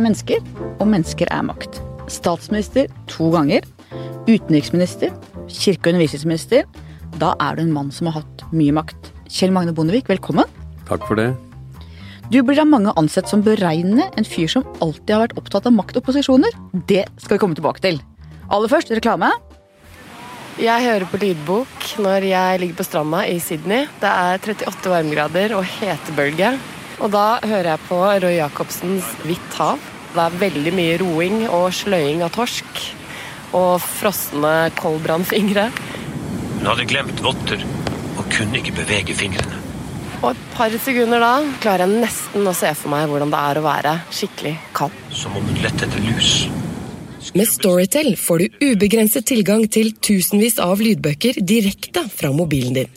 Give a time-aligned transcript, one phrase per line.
[0.00, 0.40] er mennesker,
[0.80, 1.80] og mennesker er makt.
[2.10, 3.66] Statsminister to ganger.
[4.28, 5.12] Utenriksminister.
[5.50, 6.64] Kirke- og undervisningsminister.
[7.20, 9.12] Da er du en mann som har hatt mye makt.
[9.30, 10.48] Kjell Magne Bondevik, velkommen.
[10.88, 11.34] Takk for det.
[12.30, 15.74] Du blir av mange ansett som beregnende, en fyr som alltid har vært opptatt av
[15.74, 16.54] makt og posisjoner.
[16.86, 18.00] Det skal vi komme tilbake til.
[18.50, 19.32] Aller først reklame.
[20.60, 23.88] Jeg hører på lydbok når jeg ligger på stranda i Sydney.
[24.02, 26.54] Det er 38 varmegrader og hetebølge.
[27.00, 29.89] Og da hører jeg på Roy Jacobsens 'Hvitt hav'.
[30.10, 32.84] Det er veldig mye roing og sløying av torsk.
[33.56, 35.70] Og frosne koldbrannfingre.
[36.60, 37.62] Hun hadde glemt votter
[38.18, 39.58] og kunne ikke bevege fingrene.
[40.20, 41.32] Og et par sekunder da
[41.62, 44.98] klarer jeg nesten å se for meg hvordan det er å være skikkelig kald.
[45.16, 46.34] Som om hun lette etter lus.
[47.36, 52.96] Med Storytel får du ubegrenset tilgang til tusenvis av lydbøker direkte fra mobilen din.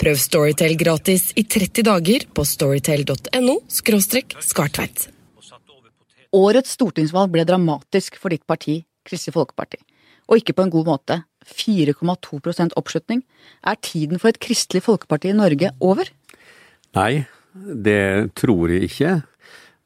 [0.00, 5.13] Prøv Storytel gratis i 30 dager på storytel.no skartveit.
[6.34, 9.78] Årets stortingsvalg ble dramatisk for ditt parti, Kristelig Folkeparti.
[10.26, 11.20] Og ikke på en god måte.
[11.44, 13.20] 4,2% oppslutning.
[13.62, 16.08] Er tiden for et Kristelig Folkeparti i Norge over?
[16.96, 19.14] Nei, det tror jeg ikke.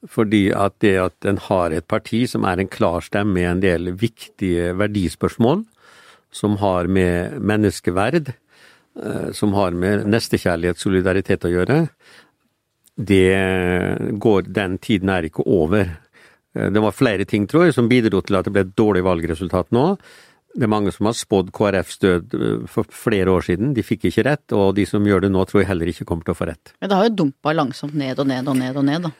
[0.09, 3.61] Fordi at det at en har et parti som er en klar stemme i en
[3.61, 5.65] del viktige verdispørsmål,
[6.31, 8.31] som har med menneskeverd,
[9.03, 11.81] eh, som har med nestekjærlighet, solidaritet å gjøre,
[12.99, 15.99] det går Den tiden er ikke over.
[16.57, 19.05] Eh, det var flere ting, tror jeg, som bidro til at det ble et dårlig
[19.07, 19.91] valgresultat nå.
[20.59, 23.75] Det er mange som har spådd KrFs død eh, for flere år siden.
[23.77, 26.27] De fikk ikke rett, og de som gjør det nå, tror jeg heller ikke kommer
[26.27, 26.75] til å få rett.
[26.81, 29.15] Men det har jo dumpa langsomt ned og ned og ned og ned, da.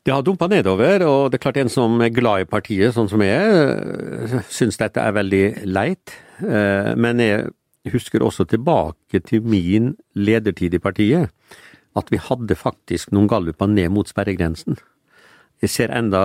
[0.00, 3.10] Det har dumpa nedover, og det er klart en som er glad i partiet, sånn
[3.10, 6.14] som jeg, syns dette er veldig leit.
[6.40, 7.50] Eh, men jeg
[7.92, 11.28] husker også tilbake til min ledertid i partiet,
[11.98, 14.78] at vi hadde faktisk noen galluper ned mot sperregrensen.
[15.60, 16.22] Jeg ser enda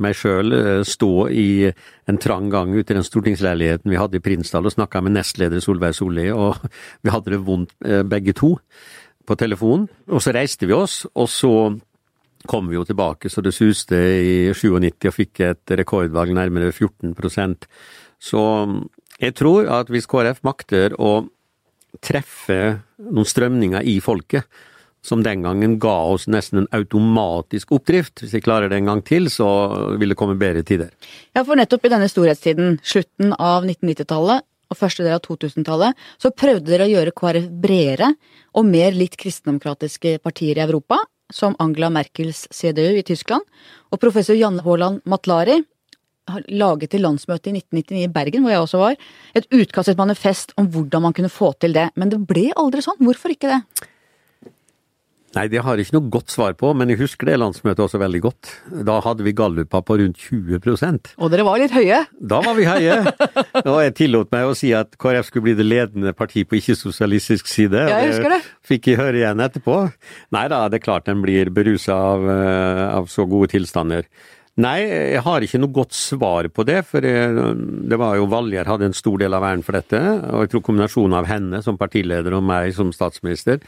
[0.00, 0.54] meg sjøl
[0.88, 1.68] stå i
[2.08, 5.60] en trang gang ute i den stortingsleiligheten vi hadde i Prinsdal og snakka med nestleder
[5.60, 6.56] Solveig Solli, og
[7.04, 7.76] vi hadde det vondt
[8.08, 8.54] begge to
[9.28, 9.88] på telefonen.
[10.08, 11.52] Og så reiste vi oss, og så
[12.48, 17.66] kom vi jo tilbake så det suste i 97 og fikk et rekordvalg nærmere 14%
[18.22, 18.42] Så
[19.18, 21.28] jeg tror at hvis KrF makter å
[22.04, 24.46] treffe noen strømninger i folket,
[25.04, 28.22] som den gangen ga oss nesten en automatisk oppdrift.
[28.22, 29.48] Hvis vi klarer det en gang til, så
[30.00, 30.90] vil det komme bedre tider.
[31.36, 36.34] Ja, for nettopp i denne storhetstiden, slutten av 1990-tallet og første del av 2000-tallet, så
[36.34, 38.12] prøvde dere å gjøre KrF bredere
[38.58, 41.00] og mer litt kristendemokratiske partier i Europa,
[41.32, 43.44] som Angela Merkels CDU i Tyskland,
[43.92, 45.58] og professor Janne Haaland Matlari
[46.52, 48.98] laget til landsmøtet i 1999 i Bergen, hvor jeg også var,
[49.36, 51.88] et utkast, et manifest om hvordan man kunne få til det.
[51.96, 53.00] Men det ble aldri sånn.
[53.00, 53.88] Hvorfor ikke det?
[55.36, 58.00] Nei, det har jeg ikke noe godt svar på, men jeg husker det landsmøtet også
[58.00, 58.52] veldig godt.
[58.88, 62.00] Da hadde vi galluper på rundt 20% Og dere var litt høye?
[62.16, 62.96] Da var vi høye.
[63.66, 67.50] Og jeg tillot meg å si at KrF skulle bli det ledende parti på ikke-sosialistisk
[67.50, 67.84] side.
[67.90, 68.40] Ja, jeg husker det.
[68.72, 69.76] Fikk jeg høre igjen etterpå.
[70.34, 74.08] Nei da, det er klart den blir berusa av, eh, av så gode tilstander.
[74.58, 74.80] Nei,
[75.14, 78.96] jeg har ikke noe godt svar på det, for det var jo Valjer hadde en
[78.96, 80.00] stor del av æren for dette.
[80.32, 83.62] Og jeg tror kombinasjonen av henne som partileder og meg som statsminister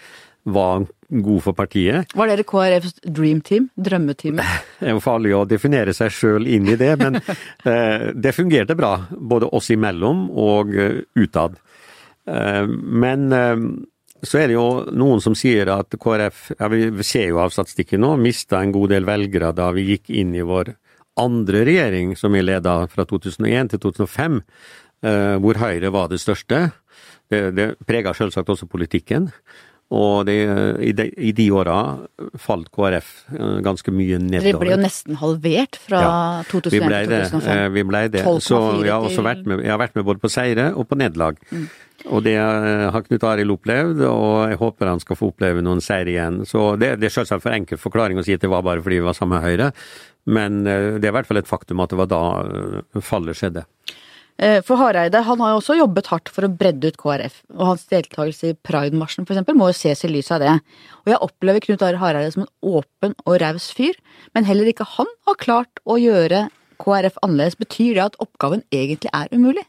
[0.53, 2.15] var god for partiet.
[2.15, 3.69] Var dere KrFs dream team?
[3.77, 4.59] Drømmeteamet?
[4.81, 7.19] Det er jo farlig å definere seg sjøl inn i det, men
[7.71, 8.95] eh, det fungerte bra.
[9.11, 11.59] Både oss imellom og uh, utad.
[12.31, 13.31] Uh, men
[14.21, 18.03] så er det jo noen som sier at KrF, ja, vi ser jo av statistikken
[18.05, 20.75] nå, mista en god del velgere da vi gikk inn i vår
[21.21, 24.37] andre regjering, som vi leda fra 2001 til 2005,
[25.43, 26.61] hvor Høyre var det største.
[27.33, 29.31] Det, det prega selvsagt også politikken.
[29.91, 30.37] Og det,
[30.87, 31.77] i, de, i de åra
[32.39, 34.47] falt KrF eh, ganske mye nedover.
[34.47, 36.13] Dere ble jo nesten halvert fra ja,
[36.47, 37.63] 2001 til 2005.
[37.75, 38.23] Vi ble det.
[38.47, 40.99] Så jeg har også vært med, jeg har vært med både på seire og på
[41.01, 41.41] nederlag.
[41.51, 41.67] Mm.
[42.09, 46.15] Og det har Knut Arild opplevd, og jeg håper han skal få oppleve noen seire
[46.15, 46.39] igjen.
[46.49, 49.03] Så det, det er selvsagt for enkel forklaring å si at det var bare fordi
[49.03, 49.73] vi var sammen med Høyre,
[50.31, 53.37] men eh, det er i hvert fall et faktum at det var da eh, fallet
[53.37, 53.67] skjedde.
[54.41, 57.67] Eh, for Hareide han har jo også jobbet hardt for å bredde ut KrF, og
[57.75, 59.43] hans deltakelse i Pride-marsjen f.eks.
[59.53, 60.55] må jo ses i lys av det.
[61.05, 63.99] Og jeg opplever Knut Are Hareide som en åpen og raus fyr,
[64.33, 66.47] men heller ikke han har klart å gjøre
[66.81, 67.61] KrF annerledes.
[67.61, 69.67] Betyr det at oppgaven egentlig er umulig?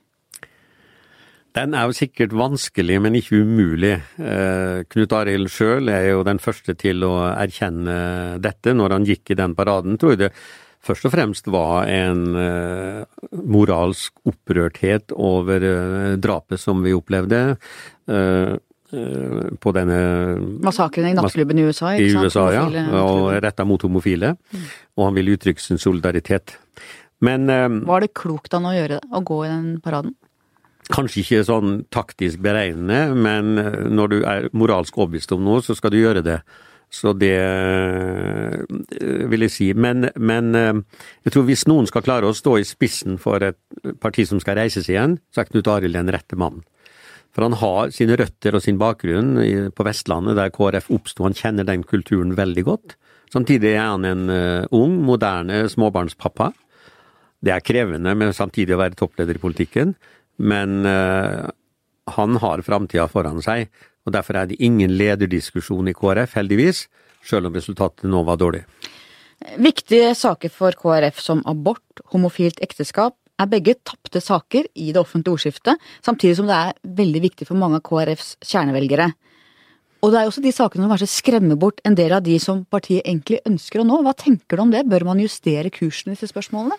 [1.51, 3.97] Den er jo sikkert vanskelig, men ikke umulig.
[4.23, 9.33] Eh, Knut Arild sjøl er jo den første til å erkjenne dette når han gikk
[9.33, 9.99] i den paraden.
[9.99, 10.35] tror jeg det
[10.81, 17.45] først og fremst var en uh, moralsk opprørthet over uh, drapet som vi opplevde.
[18.91, 19.97] Eh, på denne
[20.59, 22.25] Massakren i nattklubben i USA, i ikke sant?
[22.27, 22.63] USA, ja,
[22.99, 24.33] og retta mot homofile.
[24.97, 26.57] Og han ville uttrykke sin solidaritet.
[27.23, 29.07] Men eh, Var det klokt han å gjøre det?
[29.07, 30.17] Å gå i den paraden?
[30.91, 35.75] kanskje ikke sånn taktisk beregnende, men eh, når du er moralsk overbevist om noe, så
[35.77, 36.41] skal du gjøre det.
[36.91, 39.69] Så det eh, vil jeg si.
[39.71, 40.81] Men, men eh,
[41.23, 43.59] jeg tror hvis noen skal klare å stå i spissen for et
[44.03, 46.65] parti som skal reises igjen, så er Knut Arild den rette mannen.
[47.31, 49.37] For han har sine røtter og sin bakgrunn
[49.71, 51.23] på Vestlandet, der KrF oppsto.
[51.23, 52.97] Han kjenner den kulturen veldig godt.
[53.31, 56.49] Samtidig er han en eh, ung, moderne småbarnspappa.
[57.41, 59.95] Det er krevende men samtidig å være toppleder i politikken,
[60.43, 63.71] men han har framtida foran seg.
[64.05, 66.87] Og Derfor er det ingen lederdiskusjon i KrF, heldigvis,
[67.25, 68.63] selv om resultatet nå var dårlig.
[69.61, 75.33] Viktige saker for KrF som abort, homofilt ekteskap, er begge tapte saker i det offentlige
[75.33, 79.09] ordskiftet, samtidig som det er veldig viktig for mange av KrFs kjernevelgere.
[80.01, 82.37] Og det er jo også de sakene som kanskje skremmer bort en del av de
[82.41, 83.99] som partiet egentlig ønsker å nå.
[84.05, 84.81] Hva tenker du om det?
[84.89, 86.77] Bør man justere kursen i disse spørsmålene?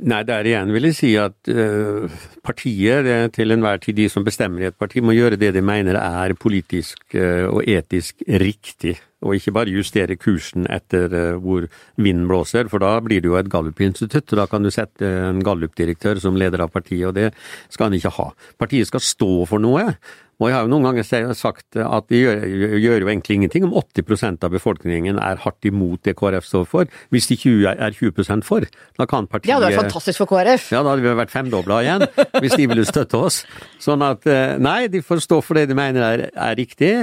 [0.00, 2.08] Nei, der igjen vil jeg si at uh,
[2.46, 5.52] partiet, det er til enhver tid de som bestemmer i et parti, må gjøre det
[5.52, 11.36] de mener er politisk uh, og etisk riktig, og ikke bare justere kursen etter eh,
[11.40, 11.68] hvor
[12.00, 15.44] vinden blåser, for da blir det jo et Gallup-institutt, og da kan du sette en
[15.44, 17.30] Gallup-direktør som leder av partiet, og det
[17.68, 18.30] skal han ikke ha.
[18.60, 19.94] Partiet skal stå for noe.
[20.40, 22.44] Og jeg har jo noen ganger sagt at det gjør,
[22.80, 26.94] gjør jo egentlig ingenting om 80% av befolkningen er hardt imot det KrF står for,
[27.12, 28.64] hvis de 20 er 20 for.
[28.96, 30.70] Da kan partiet Det hadde vært fantastisk for KrF.
[30.72, 32.06] ja, da hadde vi vært femdobla igjen,
[32.40, 33.42] hvis de ville støtte oss.
[33.84, 36.94] Sånn at eh, nei, de får stå for det de mener er, er riktig.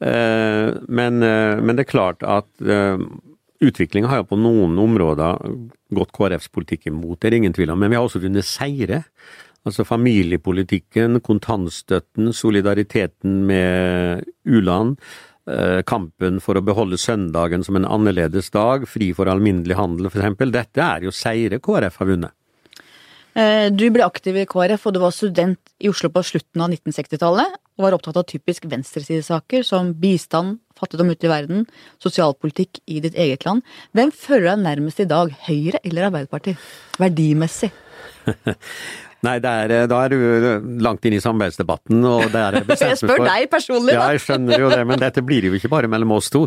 [0.00, 2.46] Eh, Men, eh, men det er klart at
[3.60, 5.40] utviklinga har jo på noen områder
[5.94, 7.78] gått KrFs politikk imot, det er ingen tvil om.
[7.80, 9.04] Men vi har også vunnet seire.
[9.66, 14.96] Altså familiepolitikken, kontantstøtten, solidariteten med u-land.
[15.48, 20.36] eh, Kampen for å beholde søndagen som en annerledes dag, fri for alminnelig handel f.eks.
[20.52, 22.32] Dette er jo seire KrF har vunnet.
[23.34, 26.70] Eh, Du ble aktiv i KrF, og du var student i Oslo på slutten av
[26.70, 31.66] 1960-tallet, og var opptatt av typisk venstresidesaker som bistand, fattigdom ute i verden,
[32.02, 33.62] sosialpolitikk i ditt eget land.
[33.94, 36.70] Hvem føler deg nærmest i dag, Høyre eller Arbeiderpartiet?
[36.98, 37.70] Verdimessig.
[39.26, 43.24] Nei, er, da er du langt inn i samarbeidsdebatten, og det er bestemt Jeg spør
[43.26, 43.98] deg personlig, da!
[43.98, 46.44] Ja, jeg skjønner jo det, men dette blir jo ikke bare mellom oss to.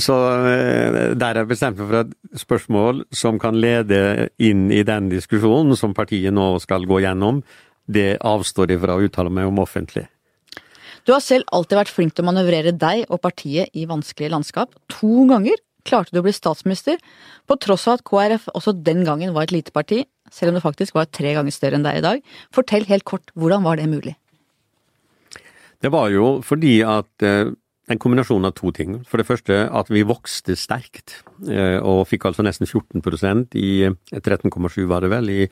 [0.00, 0.16] Så
[0.48, 5.92] eh, der er bestemt for et spørsmål som kan lede inn i den diskusjonen som
[5.96, 7.44] partiet nå skal gå gjennom.
[7.84, 10.08] Det avstår de fra å uttale meg om offentlig.
[11.06, 14.74] Du har selv alltid vært flink til å manøvrere deg og partiet i vanskelige landskap.
[14.98, 16.98] To ganger klarte du å bli statsminister,
[17.46, 20.00] på tross av at KrF også den gangen var et lite parti,
[20.34, 22.24] selv om det faktisk var tre ganger større enn deg i dag.
[22.54, 24.16] Fortell helt kort, hvordan var det mulig?
[25.78, 27.52] Det var jo fordi at eh,
[27.86, 28.98] en kombinasjon av to ting.
[29.06, 34.18] For det første at vi vokste sterkt, eh, og fikk altså nesten 14% i eh,
[34.18, 35.46] 13,7 var det vel, i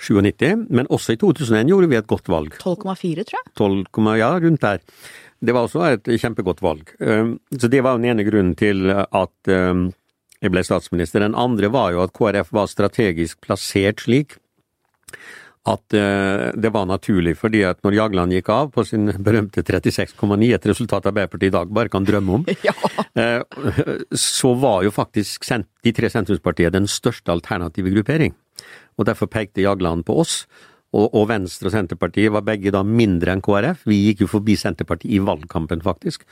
[0.00, 0.66] 97.
[0.68, 2.58] Men også i 2001 gjorde vi et godt valg.
[2.60, 3.54] 12,4, tror jeg.
[3.56, 4.84] 12, ja, rundt der.
[5.40, 6.92] Det var også et kjempegodt valg.
[7.00, 11.24] Um, Så det var den ene grunnen til at jeg ble statsminister.
[11.24, 14.36] Den andre var jo at KrF var strategisk plassert slik
[15.68, 20.54] at uh, det var naturlig, fordi at når Jagland gikk av på sin berømte 36,9,
[20.56, 22.72] et resultat Arbeiderpartiet i dag bare kan drømme om, Ja.
[23.12, 23.42] eh,
[24.16, 25.44] så var jo faktisk
[25.84, 28.32] de tre sentrumspartiene den største alternative gruppering.
[28.96, 30.46] Og derfor pekte Jagland på oss.
[30.92, 33.84] Og Venstre og Senterpartiet var begge da mindre enn KrF.
[33.86, 36.24] Vi gikk jo forbi Senterpartiet i valgkampen, faktisk.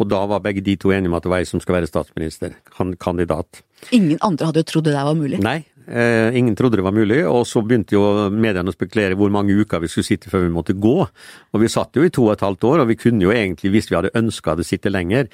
[0.00, 1.86] Og da var begge de to enige om at det var jeg som skal være
[1.86, 2.56] statsminister,
[2.98, 3.60] kandidat.
[3.94, 5.38] Ingen andre hadde jo trodd det der var mulig.
[5.44, 9.32] Nei, eh, ingen trodde det var mulig, og så begynte jo mediene å spekulere hvor
[9.34, 10.94] mange uker vi skulle sitte før vi måtte gå.
[11.04, 13.72] Og vi satt jo i to og et halvt år, og vi kunne jo egentlig,
[13.74, 15.28] hvis vi hadde ønska det, sitte lenger.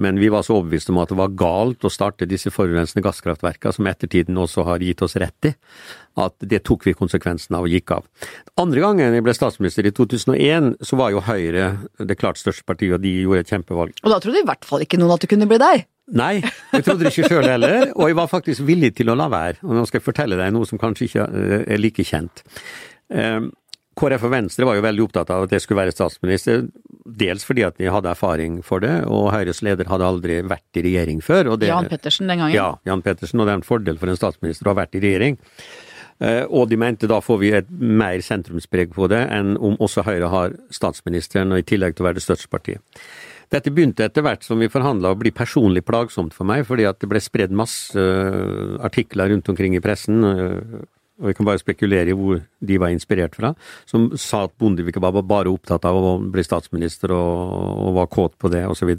[0.00, 3.74] Men vi var så overbevist om at det var galt å starte disse forurensende gasskraftverkene,
[3.76, 5.52] som ettertiden også har gitt oss rett i,
[6.22, 8.08] at det tok vi konsekvensen av og gikk av.
[8.60, 12.96] Andre gangen jeg ble statsminister, i 2001, så var jo Høyre det klart største partiet,
[12.96, 14.00] og de gjorde et kjempevalg.
[14.00, 15.84] Og da trodde i hvert fall ikke noen at det kunne bli deg.
[16.10, 16.40] Nei,
[16.72, 19.60] jeg trodde det ikke sjøl heller, og jeg var faktisk villig til å la være.
[19.62, 22.42] Og nå skal jeg fortelle deg noe som kanskje ikke eh, er like kjent.
[23.12, 23.40] Eh,
[23.96, 26.64] KrF og Venstre var jo veldig opptatt av at jeg skulle være statsminister,
[27.06, 30.84] dels fordi at de hadde erfaring for det, og Høyres leder hadde aldri vært i
[30.88, 31.52] regjering før.
[31.60, 32.56] Det, Jan Pettersen den gangen.
[32.56, 35.02] Ja, Jan Pettersen, og det er en fordel for en statsminister å ha vært i
[35.04, 35.36] regjering.
[36.22, 40.04] Eh, Og de mente da får vi et mer sentrumspreg på det enn om også
[40.08, 42.80] Høyre har statsministeren, og i tillegg til å være det største partiet.
[43.52, 47.02] Dette begynte etter hvert som vi forhandla å bli personlig plagsomt for meg, fordi at
[47.02, 50.84] det ble spredd masse eh, artikler rundt omkring i pressen, eh,
[51.22, 53.52] og vi kan bare spekulere i hvor de var inspirert fra,
[53.86, 57.52] som sa at Bondevik var bare opptatt av å bli statsminister og,
[57.84, 58.94] og var kåt på det, osv.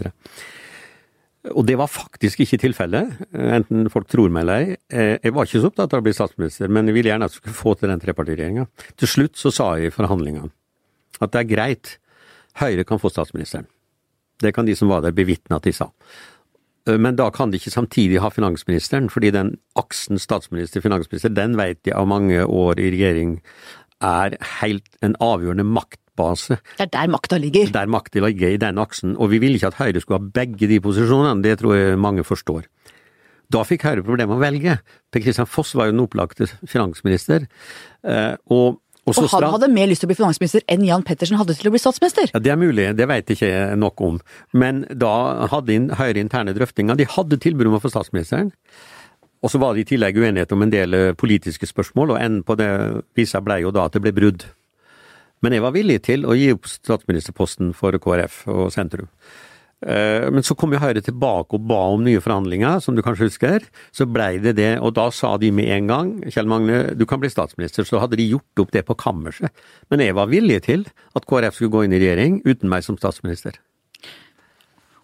[1.52, 4.80] Og det var faktisk ikke tilfellet, enten folk tror meg eller ei.
[4.94, 7.34] Eh, jeg var ikke så opptatt av å bli statsminister, men jeg ville gjerne at
[7.34, 8.70] jeg skulle få til den trepartiregjeringa.
[9.02, 10.54] Til slutt så sa jeg i forhandlingene
[11.22, 11.98] at det er greit,
[12.62, 13.66] Høyre kan få statsministeren.
[14.44, 15.90] Det kan de som var der bevitne at de sa.
[16.88, 21.84] Eh, men da kan de ikke samtidig ha finansministeren, fordi den aksen statsminister-finansminister, den vet
[21.88, 23.38] de av mange år i regjering
[24.04, 26.60] er helt en avgjørende maktbase.
[26.76, 27.72] Det er der makta ligger.
[27.72, 29.16] Der makta ligger, i den aksen.
[29.18, 32.26] Og vi ville ikke at Høyre skulle ha begge de posisjonene, det tror jeg mange
[32.28, 32.68] forstår.
[33.54, 34.78] Da fikk Høyre problemer med å velge.
[35.14, 37.48] Per Kristian Foss var jo den opplagte finansminister.
[38.04, 41.36] Eh, og og, og han hadde mer lyst til å bli finansminister enn Jan Pettersen
[41.36, 42.30] hadde til å bli statsminister?
[42.32, 44.20] Ja, Det er mulig, det jeg ikke nok om.
[44.56, 46.96] Men da hadde Høyre interne drøftinger.
[46.96, 48.54] De hadde tilbud om å få statsministeren.
[49.44, 52.46] Og så var det i tillegg uenighet om en del eh, politiske spørsmål, og enden
[52.48, 52.70] på det
[53.18, 54.46] visa blei jo da at det ble brudd.
[55.44, 59.10] Men jeg var villig til å gi opp statsministerposten for KrF og sentrum.
[59.84, 63.28] Eh, men så kom jo Høyre tilbake og ba om nye forhandlinger, som du kanskje
[63.28, 63.68] husker.
[63.96, 67.22] Så blei det det, og da sa de med en gang Kjell Magne, du kan
[67.24, 67.88] bli statsminister.
[67.88, 69.52] Så hadde de gjort opp det på kammerset.
[69.92, 73.00] Men jeg var villig til at KrF skulle gå inn i regjering uten meg som
[73.00, 73.60] statsminister.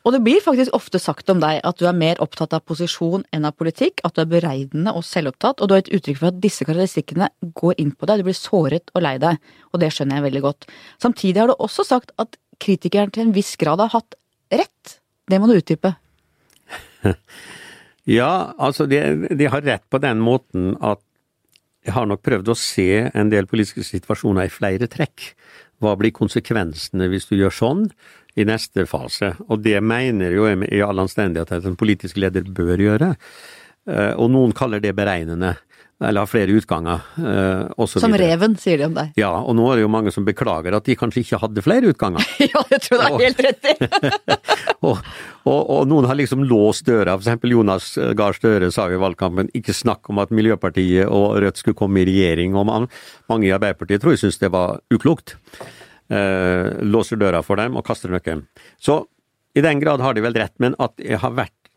[0.07, 3.25] Og det blir faktisk ofte sagt om deg at du er mer opptatt av posisjon
[3.35, 6.31] enn av politikk, at du er bereidende og selvopptatt, og du har et uttrykk for
[6.31, 7.27] at disse karakteristikkene
[7.59, 9.41] går inn på deg, du blir såret og lei deg,
[9.73, 10.69] og det skjønner jeg veldig godt.
[11.03, 14.15] Samtidig har du også sagt at kritikeren til en viss grad har hatt
[14.51, 14.99] rett?
[15.29, 15.93] Det må du utdype.
[18.19, 21.01] ja, altså de, de, har rett på den måten at
[21.85, 25.31] jeg har nok prøvd å se en del politiske situasjoner i flere trekk.
[25.79, 27.85] Hva blir konsekvensene hvis du gjør sånn
[28.35, 29.31] i neste fase?
[29.47, 33.13] Og det mener jo i all anstendighet at en politisk leder bør gjøre.
[33.89, 35.55] Eh, og noen kaller det beregnende
[35.99, 37.01] eller har flere utganger.
[37.17, 39.11] Eh, som reven, sier de om deg.
[39.19, 41.91] Ja, og nå er det jo mange som beklager at de kanskje ikke hadde flere
[41.91, 42.23] utganger.
[42.53, 43.75] ja, det tror jeg er helt rett i.
[44.87, 45.01] og,
[45.43, 49.03] og, og, noen har liksom låst døra, for eksempel Jonas Gahr Støre sa jo i
[49.03, 52.87] valgkampen ikke snakk om at Miljøpartiet og Rødt skulle komme i regjering, og man,
[53.31, 55.35] mange i Arbeiderpartiet tror jeg syns det var uklokt.
[56.09, 58.47] Eh, låser døra for dem og kaster nøkkelen.
[58.79, 59.03] Så
[59.57, 61.73] i den grad har de vel rett, men at jeg har vært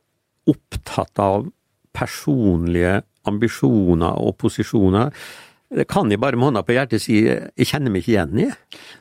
[0.48, 1.50] opptatt av
[1.92, 5.12] personlige ambisjoner og posisjoner.
[5.72, 8.50] Det kan jeg bare med hånda på hjertet si jeg kjenner meg ikke igjen i.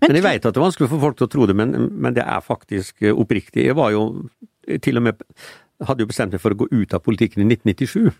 [0.06, 2.16] Men, jeg vet at det er vanskelig for folk til å tro det, men, men
[2.16, 3.66] det er faktisk oppriktig.
[3.68, 4.06] Jeg var jo
[4.82, 5.26] til og med
[5.88, 8.12] hadde jo bestemt meg for å gå ut av politikken i 1997.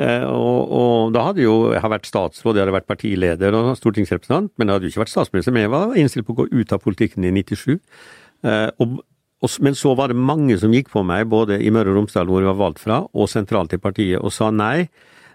[0.00, 3.72] Eh, og, og, da hadde jo jeg har vært statsråd, jeg hadde vært partileder og
[3.76, 5.56] stortingsrepresentant, men jeg hadde jo ikke vært statsminister.
[5.56, 7.74] Men jeg var innstilt på å gå ut av politikken i 97.
[7.76, 9.00] Eh, og,
[9.42, 12.28] og, men så var det mange som gikk på meg, både i Møre og Romsdal,
[12.30, 14.88] hvor jeg var valgt fra, og sentralt i partiet, og sa nei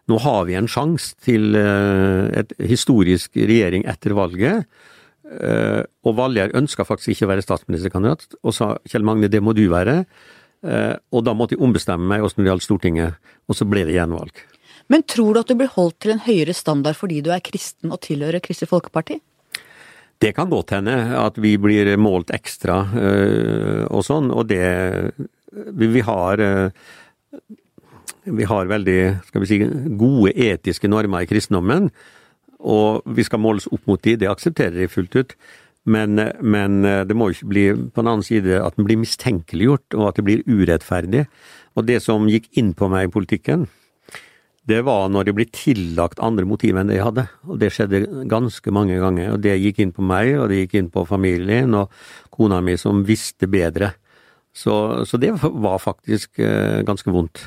[0.07, 4.67] nå har vi en sjanse til eh, et historisk regjering etter valget.
[5.27, 9.55] Eh, og Valgjerd ønska faktisk ikke å være statsministerkandidat, og sa Kjell Magne, det må
[9.57, 9.99] du være.
[10.63, 13.83] Eh, og da måtte jeg ombestemme meg også når det gjaldt Stortinget, og så ble
[13.87, 14.43] det gjenvalg.
[14.87, 17.91] Men tror du at du blir holdt til en høyere standard fordi du er kristen
[17.91, 19.19] og tilhører Kristelig Folkeparti?
[20.23, 22.79] Det kan godt hende at vi blir målt ekstra
[23.91, 24.63] og sånn, og det
[25.77, 26.41] Vi har
[28.23, 29.61] vi har veldig skal vi si,
[29.99, 31.89] gode etiske normer i kristendommen,
[32.57, 35.37] og vi skal måles opp mot de, det aksepterer jeg fullt ut.
[35.87, 40.09] Men, men det må ikke bli på den annen side at den blir mistenkeliggjort, og
[40.09, 41.27] at det blir urettferdig.
[41.77, 43.67] Og det som gikk inn på meg i politikken,
[44.67, 47.23] det var når det ble tillagt andre motiver enn det jeg hadde.
[47.47, 49.31] Og det skjedde ganske mange ganger.
[49.35, 51.93] Og det gikk inn på meg, og det gikk inn på familien og
[52.35, 53.93] kona mi som visste bedre.
[54.51, 57.45] Så, så det var faktisk eh, ganske vondt.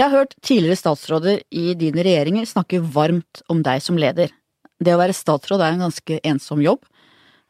[0.00, 4.30] Jeg har hørt tidligere statsråder i dine regjeringer snakke varmt om deg som leder.
[4.80, 6.86] Det å være statsråd er en ganske ensom jobb.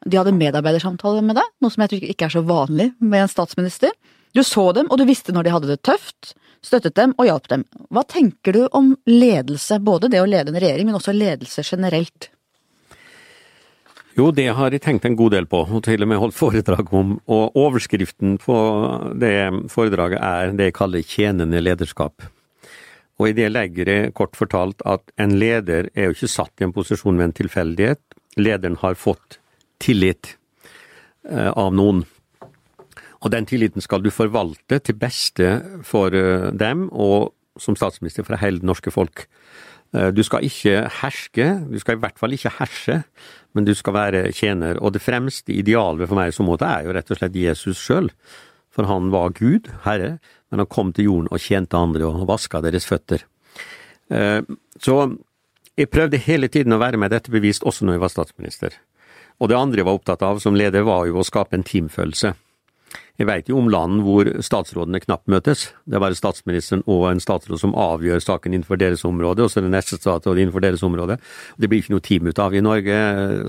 [0.03, 3.31] De hadde medarbeidersamtaler med deg, noe som jeg tror ikke er så vanlig med en
[3.31, 3.95] statsminister.
[4.35, 6.33] Du så dem, og du visste når de hadde det tøft,
[6.67, 7.63] støttet dem og hjalp dem.
[7.87, 12.33] Hva tenker du om ledelse, både det å lede en regjering, men også ledelse generelt?
[14.19, 16.91] Jo, det har jeg tenkt en god del på, og til og med holdt foredrag
[16.99, 17.15] om.
[17.31, 18.59] Og overskriften på
[19.23, 19.37] det
[19.71, 22.27] foredraget er det jeg kaller tjenende lederskap.
[23.21, 26.65] Og i det legger jeg kort fortalt at en leder er jo ikke satt i
[26.65, 28.01] en posisjon ved en tilfeldighet.
[28.41, 29.37] Lederen har fått
[29.83, 30.37] tillit
[31.29, 32.07] eh, av noen.
[33.21, 35.51] Og den tilliten skal du forvalte til beste
[35.85, 39.27] for eh, dem, og som statsminister for hele det norske folk.
[39.93, 43.03] Eh, du skal ikke herske, du skal i hvert fall ikke herse,
[43.53, 44.81] men du skal være tjener.
[44.81, 47.85] Og det fremste idealet for meg i så måte er jo rett og slett Jesus
[47.85, 48.09] sjøl.
[48.71, 52.63] For han var Gud, Herre, men han kom til jorden og tjente andre og vaska
[52.65, 53.25] deres føtter.
[54.11, 54.43] Eh,
[54.83, 54.97] så
[55.79, 58.79] jeg prøvde hele tiden å være meg dette bevisst, også når jeg var statsminister.
[59.41, 62.35] Og det andre jeg var opptatt av som leder, var jo å skape en teamfølelse.
[63.21, 65.67] Jeg veit jo om land hvor statsrådene knapt møtes.
[65.85, 69.61] Det er bare statsministeren og en statsråd som avgjør saken innenfor deres område, og så
[69.61, 71.19] er det neste statsråd innenfor deres område.
[71.61, 72.57] Det blir ikke noe team ut av.
[72.57, 72.97] I Norge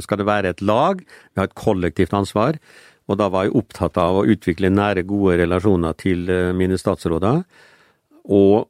[0.03, 2.59] skal det være et lag, vi har et kollektivt ansvar.
[3.11, 7.41] Og da var jeg opptatt av å utvikle nære, gode relasjoner til eh, mine statsråder.
[8.31, 8.69] Og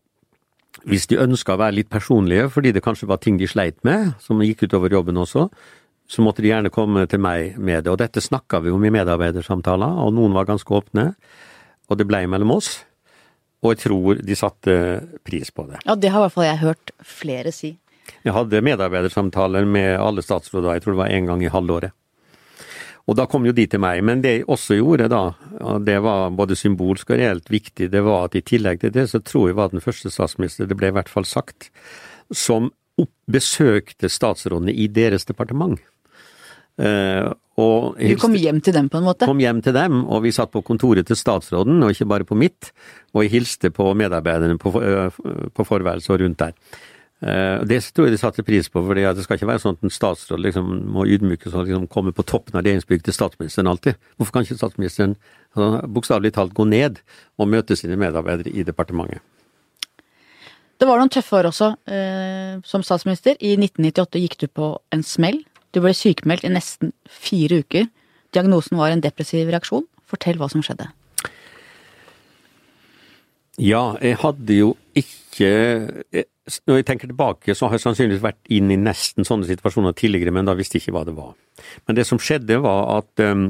[0.90, 4.16] hvis de ønska å være litt personlige, fordi det kanskje var ting de sleit med,
[4.24, 5.48] som gikk utover jobben også,
[6.12, 7.92] så måtte de gjerne komme til meg med det.
[7.94, 11.12] Og dette snakka vi om i medarbeidersamtaler, og noen var ganske åpne.
[11.92, 12.80] Og det blei mellom oss.
[13.62, 14.76] Og jeg tror de satte
[15.28, 15.84] pris på det.
[15.86, 17.76] Ja, det har i hvert fall jeg hørt flere si.
[18.26, 21.94] Jeg hadde medarbeidersamtaler med alle statsråder, jeg tror det var én gang i halvåret.
[23.10, 24.04] Og da kom jo de til meg.
[24.06, 25.24] Men det jeg også gjorde da,
[25.62, 29.08] og det var både symbolsk og reelt viktig, det var at i tillegg til det,
[29.12, 31.72] så tror jeg var den første statsminister, det ble i hvert fall sagt,
[32.32, 32.70] som
[33.32, 35.80] besøkte statsrådene i deres departement.
[36.82, 39.28] Uh, og du kom hjem til dem, på en måte?
[39.30, 42.38] Kom hjem til dem, og vi satt på kontoret til statsråden, og ikke bare på
[42.38, 42.72] mitt.
[43.14, 46.56] Og jeg hilste på medarbeiderne på, uh, på forværelset og rundt der.
[47.22, 49.86] Uh, det tror jeg de satte pris på, for det skal ikke være sånn at
[49.86, 54.00] en statsråd liksom må ydmykes og liksom komme på toppen av regjeringsbygget til statsministeren alltid.
[54.18, 55.14] Hvorfor kan ikke statsministeren
[55.54, 57.04] altså, bokstavelig talt gå ned
[57.38, 59.22] og møte sine medarbeidere i departementet?
[60.82, 61.68] Det var noen tøffe år også
[62.66, 63.36] som statsminister.
[63.38, 67.88] I 1998 gikk du på en smell du ble sykemeldt i nesten fire uker.
[68.36, 69.86] Diagnosen var en depressiv reaksjon.
[70.08, 70.90] Fortell hva som skjedde.
[73.62, 76.26] Ja, jeg hadde jo ikke
[76.68, 80.34] Når jeg tenker tilbake, så har jeg sannsynligvis vært inn i nesten sånne situasjoner tidligere,
[80.36, 81.36] men da visste jeg ikke hva det var.
[81.88, 83.46] Men det som skjedde, var at um,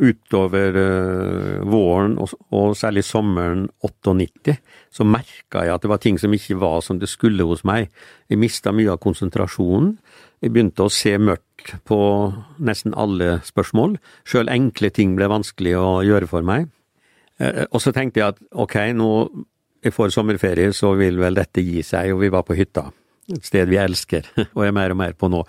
[0.00, 4.56] utover uh, våren, og, og, særlig sommeren 98,
[4.90, 7.92] så merka jeg at det var ting som ikke var som det skulle hos meg.
[8.32, 9.98] Jeg mista mye av konsentrasjonen.
[10.42, 11.98] Jeg begynte å se mørkt på
[12.58, 13.98] nesten alle spørsmål.
[14.28, 16.68] Sjøl enkle ting ble vanskelig å gjøre for meg.
[17.40, 19.10] Eh, og så tenkte jeg at ok, nå
[19.92, 22.86] får sommerferie, så vil vel dette gi seg, og vi var på hytta.
[23.34, 25.42] Et sted vi elsker, og er mer og mer på nå.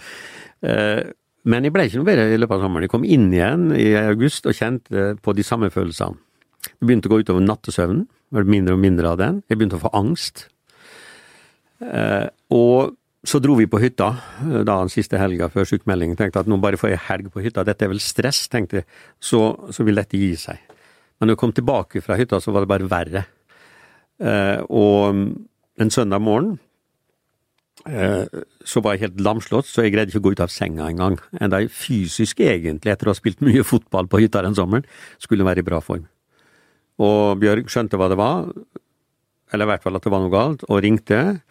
[0.65, 1.04] Eh,
[1.45, 2.88] men jeg ble ikke noe bedre i løpet av sommeren.
[2.88, 6.17] Jeg kom inn igjen i august og kjente på de samme følelsene.
[6.65, 9.41] Det begynte å gå utover nattesøvnen, det ble mindre og mindre av den.
[9.45, 10.48] Jeg begynte å få angst.
[11.86, 12.95] Eh, og
[13.26, 14.08] så dro vi på hytta
[14.45, 16.17] eh, da den siste helga før sykemeldingen.
[16.17, 18.89] Tenkte at nå bare får jeg helg på hytta, dette er vel stress, tenkte jeg.
[19.21, 20.62] Så, så vil dette gi seg.
[21.19, 23.26] Men når jeg kom tilbake fra hytta, så var det bare verre.
[24.19, 25.15] Eh, og
[25.75, 26.54] en søndag morgen
[27.84, 28.23] eh,
[28.63, 31.17] så var jeg helt lamslått, så jeg greide ikke å gå ut av senga engang.
[31.39, 34.88] Enda fysisk egentlig, etter å ha spilt mye fotball på hytta den sommeren,
[35.19, 36.08] skulle være i bra form.
[37.04, 38.47] Og Bjørg skjønte hva det var,
[39.54, 41.41] eller i hvert fall at det var noe galt, og ringte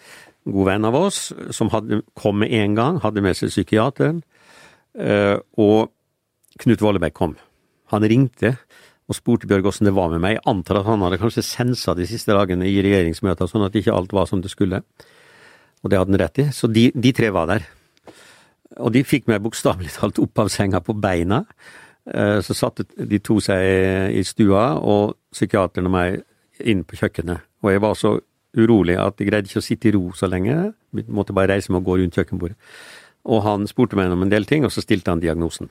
[0.45, 1.19] En god venn av oss,
[1.57, 4.19] som hadde, kom med en gang, hadde med seg psykiateren,
[5.01, 5.89] eh, og
[6.61, 7.33] Knut Vollebekk kom.
[7.95, 8.51] Han ringte
[9.05, 10.39] og spurte Bjørg åssen det var med meg.
[10.39, 13.93] Jeg antar at han hadde kanskje sensa de siste dagene i regjeringsmøter, sånn at ikke
[13.93, 14.81] alt var som det skulle.
[15.85, 16.47] Og det hadde han rett i.
[16.57, 17.67] Så de, de tre var der.
[18.81, 21.45] Og de fikk meg bokstavelig talt opp av senga på beina.
[22.09, 26.23] Eh, så satte de to seg i stua, og psykiateren og meg
[26.65, 27.45] inn på kjøkkenet.
[27.65, 28.17] Og jeg var så
[28.55, 30.55] urolig at jeg greide ikke å sitte i ro så lenge.
[30.95, 32.57] Jeg måtte bare reise meg og gå rundt kjøkkenbordet.
[33.25, 35.69] Og han spurte meg om en del ting, og så stilte han diagnosen.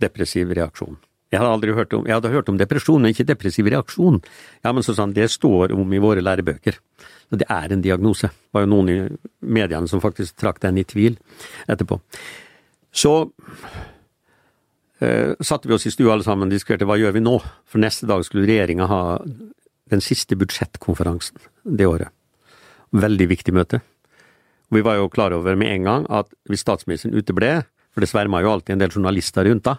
[0.00, 0.96] Depressiv reaksjon.
[1.34, 4.20] Jeg hadde aldri hørt om, jeg hadde hørt om depresjon, men ikke depressiv reaksjon.
[4.62, 6.78] Ja, men så sa han det står om i våre lærebøker.
[7.28, 8.30] Så det er en diagnose.
[8.30, 8.98] Det var jo noen i
[9.58, 11.18] mediene som faktisk trakk den i tvil
[11.66, 11.98] etterpå.
[12.94, 13.14] Så
[15.02, 17.38] eh, satte vi oss i stua alle sammen og diskuterte hva gjør vi nå?
[17.66, 19.02] For neste dag skulle regjeringa ha
[19.90, 22.14] den siste budsjettkonferansen det året
[22.94, 23.80] veldig viktig møte.
[24.70, 27.62] Og vi var jo klar over med en gang at hvis statsministeren uteble,
[27.94, 29.76] for det sverma jo alltid en del journalister rundt da,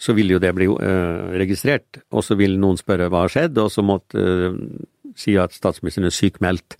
[0.00, 2.00] så ville jo det bli uh, registrert.
[2.14, 4.58] Og så vil noen spørre hva har skjedd, og så måtte uh,
[5.18, 6.78] si at statsministeren er sykmeldt.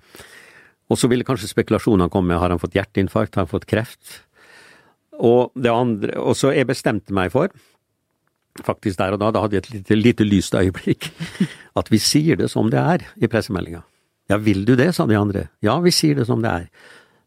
[0.90, 4.22] Og så ville kanskje spekulasjonene komme, har han fått hjerteinfarkt, har han fått kreft?
[5.20, 7.52] Og det andre, og så jeg bestemte meg for,
[8.64, 11.10] faktisk der og da, da hadde jeg et lite, lite lyst øyeblikk,
[11.80, 13.84] at vi sier det som det er i pressemeldinga.
[14.30, 15.48] Ja, vil du det, sa de andre.
[15.64, 16.66] Ja, vi sier det som det er.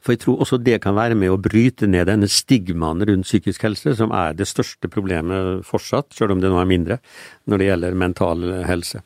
[0.03, 3.63] For jeg tror også det kan være med å bryte ned denne stigmaen rundt psykisk
[3.63, 6.99] helse, som er det største problemet fortsatt, selv om det nå er mindre,
[7.47, 8.99] når det gjelder mental helse.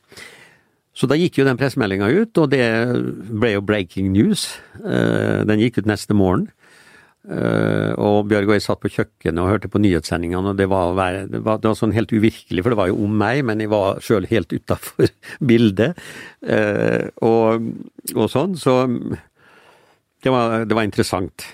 [0.98, 2.66] Så da gikk jo den pressemeldinga ut, og det
[3.30, 4.50] ble jo breaking news.
[4.82, 6.48] Eh, den gikk ut neste morgen.
[7.28, 10.94] Uh, og Bjørg og jeg satt på kjøkkenet og hørte på nyhetssendingene, og det var,
[11.28, 13.72] det, var, det var, sånn helt uvirkelig, for det var jo om meg, men jeg
[13.74, 15.12] var sjøl helt utafor
[15.50, 16.00] bildet.
[16.40, 17.68] Uh, og,
[18.14, 18.78] og, sånn, så
[20.28, 21.46] det var, det var interessant.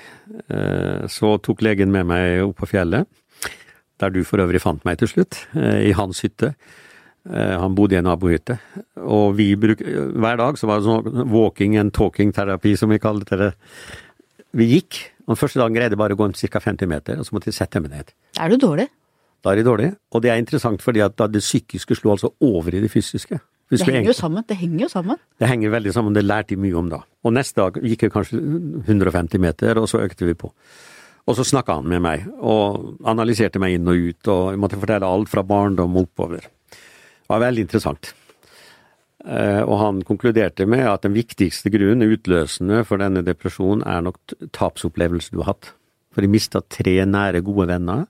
[0.50, 3.06] Eh, Så tok legen med meg opp på fjellet,
[4.02, 6.56] der du for øvrig fant meg til slutt, eh, i hans hytte.
[7.30, 8.58] Eh, Han bodde i en nabohytte.
[8.98, 13.38] Og vi bruk, hver dag så var det sånn walking and talking-terapi, som vi kalte
[13.38, 13.54] det.
[14.54, 16.60] Vi gikk, og den første dagen greide jeg bare å gå ca.
[16.60, 18.14] 50 meter, og så måtte jeg sette meg ned.
[18.40, 18.90] Er du dårlig?
[19.44, 22.74] Da er det dårlig, og det er interessant fordi at det psykiske slo altså over
[22.74, 23.40] i det fysiske.
[23.80, 24.46] Det henger henger jo sammen.
[24.48, 25.22] Det henger jo sammen.
[25.40, 27.04] det henger veldig sammen, det lærte de mye om da.
[27.24, 28.42] Og neste dag gikk jeg kanskje
[28.88, 30.52] 150 meter, og så økte vi på.
[31.24, 34.80] Og så snakka han med meg, og analyserte meg inn og ut, og jeg måtte
[34.82, 36.44] fortelle alt fra barndom og oppover.
[36.44, 38.14] Det var veldig interessant.
[39.24, 44.20] Eh, Og han konkluderte med at den viktigste grunnen, utløsende for denne depresjonen, er nok
[44.52, 45.72] tapsopplevelsen du har hatt.
[46.12, 48.06] For jeg mista tre nære, gode venner,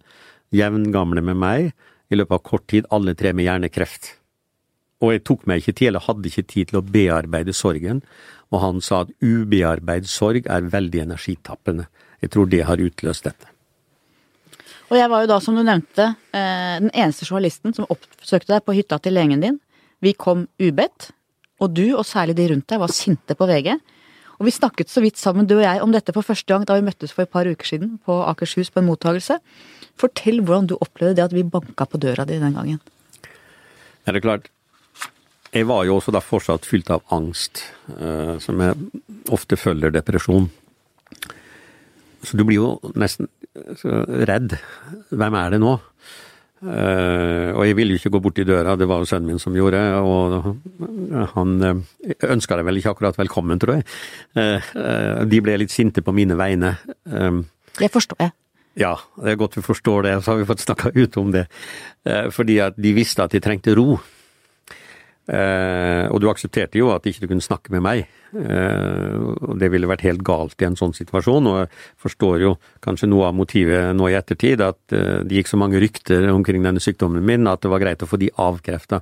[0.52, 1.74] jevngamle med meg,
[2.10, 4.16] i løpet av kort tid, alle tre med hjernekreft.
[5.04, 8.04] Og jeg tok meg ikke til, eller hadde ikke tid til å bearbeide sorgen,
[8.54, 11.90] og han sa at ubearbeidet sorg er veldig energitappende.
[12.24, 13.50] Jeg tror det har utløst dette.
[14.92, 18.64] Og jeg var jo da, som du nevnte, eh, den eneste journalisten som oppsøkte deg
[18.64, 19.60] på hytta til legen din.
[20.04, 21.10] Vi kom ubedt,
[21.60, 23.74] og du, og særlig de rundt deg, var sinte på VG.
[24.40, 26.78] Og vi snakket så vidt sammen, du og jeg, om dette for første gang da
[26.78, 29.40] vi møttes for et par uker siden på Akershus på en mottagelse.
[30.00, 32.82] Fortell hvordan du opplevde det at vi banka på døra di den gangen.
[34.06, 34.50] Er det klart,
[35.54, 37.62] jeg var jo også da fortsatt fylt av angst,
[37.94, 39.02] eh, som jeg
[39.34, 40.50] ofte følger depresjon.
[42.24, 44.56] Så du blir jo nesten eh, så redd.
[45.14, 45.76] Hvem er det nå?
[46.64, 49.42] Eh, og jeg ville jo ikke gå bort i døra, det var jo sønnen min
[49.42, 50.54] som gjorde, og
[51.36, 51.82] han uh,
[52.32, 53.84] ønska deg vel ikke akkurat velkommen, tror jeg.
[55.28, 56.78] De ble litt sinte på mine vegne.
[57.04, 58.34] Det forstår jeg.
[58.80, 61.46] ja, det er godt vi forstår det, så har vi fått snakka ut om det.
[62.32, 64.00] Fordi at de visste at de trengte ro.
[65.24, 68.08] Eh, og du aksepterte jo at ikke du kunne snakke med meg.
[68.36, 69.14] Eh,
[69.48, 71.70] og det ville vært helt galt i en sånn situasjon, og jeg
[72.04, 75.80] forstår jo kanskje noe av motivet nå i ettertid, at eh, det gikk så mange
[75.84, 79.00] rykter omkring denne sykdommen min at det var greit å få de avkrefta.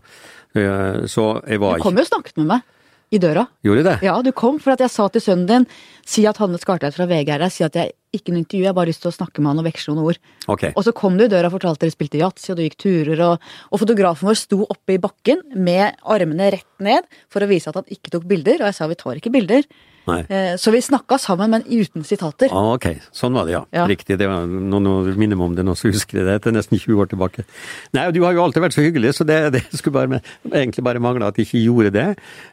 [0.53, 2.69] Eh, så jeg var ikke Du kom jo og snakket med meg
[3.11, 3.47] i døra.
[3.65, 3.97] Gjorde det?
[4.05, 5.67] Ja, du kom for at jeg sa til sønnen din
[6.07, 8.71] si at Hanne Skartveit fra VG er her, si at jeg ikke noe intervju, jeg
[8.71, 10.19] har bare lyst til å snakke med han og veksle noen ord.
[10.51, 10.73] Okay.
[10.75, 13.23] Og så kom du i døra og fortalte dere spilte yatzy og du gikk turer,
[13.27, 17.71] og, og fotografen vår sto oppe i bakken med armene rett ned for å vise
[17.71, 19.67] at han ikke tok bilder, og jeg sa vi tar ikke bilder.
[20.07, 20.21] Nei.
[20.29, 22.49] Eh, Så vi snakka sammen, men uten sitater.
[22.51, 23.61] Ah, ok, sånn var det, ja.
[23.75, 23.85] Ja.
[23.89, 24.17] Riktig.
[24.17, 26.37] Det var, noen no, minner meg om det nå, så husker jeg det.
[26.43, 27.45] Det er nesten 20 år tilbake.
[27.93, 31.03] Nei, du har jo alltid vært så hyggelig, så det, det skulle bare, egentlig bare
[31.03, 32.07] mangle at jeg ikke gjorde det.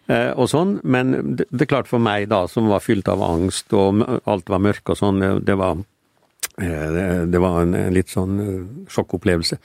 [0.09, 3.23] Eh, og sånn, Men det, det er klart for meg, da, som var fylt av
[3.25, 5.79] angst, og alt var mørkt og sånn, det, det var
[6.61, 8.61] eh, det, var en, en litt sånn eh,
[8.93, 9.61] sjokkopplevelse.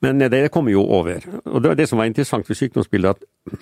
[0.00, 1.20] Men det kommer jo over.
[1.44, 3.60] Og det, det som var interessant ved sykdomsbildet, at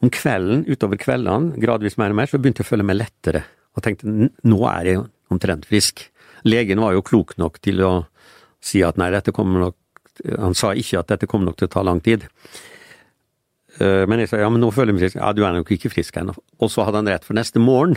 [0.00, 3.42] om kvelden, utover kveldene, gradvis mer og mer, så begynte jeg å føle meg lettere.
[3.76, 4.08] Og tenkte
[4.48, 6.06] nå er jeg omtrent frisk.
[6.48, 7.92] Legen var jo klok nok til å
[8.64, 9.76] si at nei, dette kommer nok
[10.36, 12.26] Han sa ikke at dette kommer nok til å ta lang tid.
[13.80, 15.16] Eh, Men jeg sa ja, men nå føler jeg meg frisk.
[15.16, 16.34] Ja, du er nok ikke frisk ennå.
[16.60, 17.96] Og så hadde han rett, for neste morgen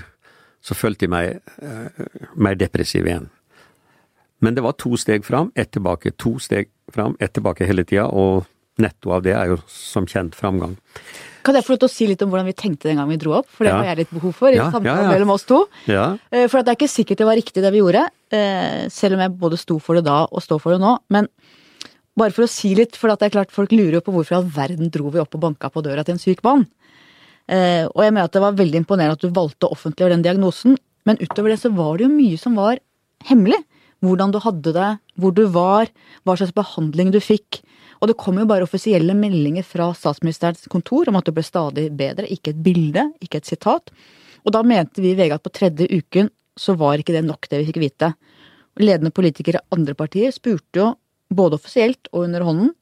[0.64, 2.06] så følte jeg meg eh,
[2.40, 3.28] mer depressiv igjen.
[4.40, 8.08] Men det var to steg fram, ett tilbake, to steg fram, ett tilbake hele tida,
[8.08, 8.46] og
[8.80, 10.78] netto av det er jo som kjent framgang.
[11.44, 13.18] Kan jeg få lov til å si litt om hvordan vi tenkte den gang vi
[13.20, 13.48] dro opp?
[13.52, 13.78] For det Ja.
[13.82, 15.68] har jeg litt behov for i Ja, samtalen ja, mellom oss to.
[15.88, 18.88] Ja, Eh, For at det er ikke sikkert det var riktig det vi gjorde, eh,
[18.90, 20.98] selv om jeg både sto for det da og står for det nå.
[21.10, 21.28] Men
[22.18, 24.32] bare for å si litt, for at det er klart folk lurer jo på hvorfor
[24.32, 26.68] i all verden dro vi opp og banka på døra til en syk mann.
[27.50, 30.24] Eh, Og jeg mener at det var veldig imponerende at du valgte å offentliggjøre den
[30.24, 32.78] diagnosen, men utover det så var det jo mye som var
[33.26, 33.60] hemmelig.
[34.02, 35.88] Hvordan du hadde det, hvor du var,
[36.26, 37.62] hva slags behandling du fikk.
[38.04, 41.86] Og det kom jo bare offisielle meldinger fra statsministerens kontor om at det ble stadig
[41.96, 43.94] bedre, ikke et bilde, ikke et sitat.
[44.44, 46.28] Og da mente vi i VG at på tredje uken
[46.60, 48.12] så var ikke det nok, det vi fikk vite.
[48.84, 50.90] Ledende politikere i andre partier spurte jo
[51.34, 52.74] både offisielt og under hånden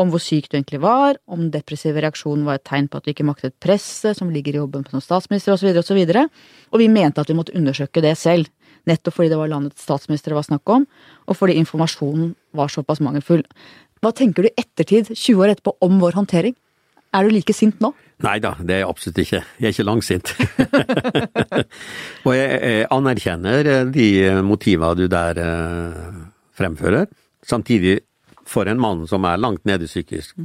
[0.00, 3.12] om hvor syk du egentlig var, om depressive reaksjonen var et tegn på at du
[3.12, 5.74] ikke maktet presset som ligger i jobben som statsminister osv.
[5.74, 5.98] osv.
[6.00, 6.24] Og, så
[6.72, 8.48] og vi mente at vi måtte undersøke det selv.
[8.88, 10.86] Nettopp fordi det var landets statsminister det var snakk om,
[11.28, 13.42] og fordi informasjonen var såpass mangelfull.
[14.00, 16.54] Hva tenker du i ettertid, 20 år etterpå, om vår håndtering?
[17.12, 17.90] Er du like sint nå?
[18.24, 19.40] Nei da, det er jeg absolutt ikke.
[19.58, 20.30] Jeg er ikke langsint.
[22.26, 24.06] og jeg, anerkjenner eh, de
[24.46, 26.14] motivene du der eh,
[26.56, 27.10] fremfører.
[27.44, 27.98] Samtidig,
[28.48, 30.38] for en mann som er langt nede psykisk,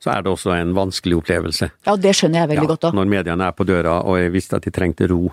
[0.00, 1.70] så er det også en vanskelig opplevelse.
[1.88, 2.96] Ja, det skjønner jeg veldig godt òg.
[2.96, 5.26] Når mediene er på døra, og jeg visste at de trengte ro.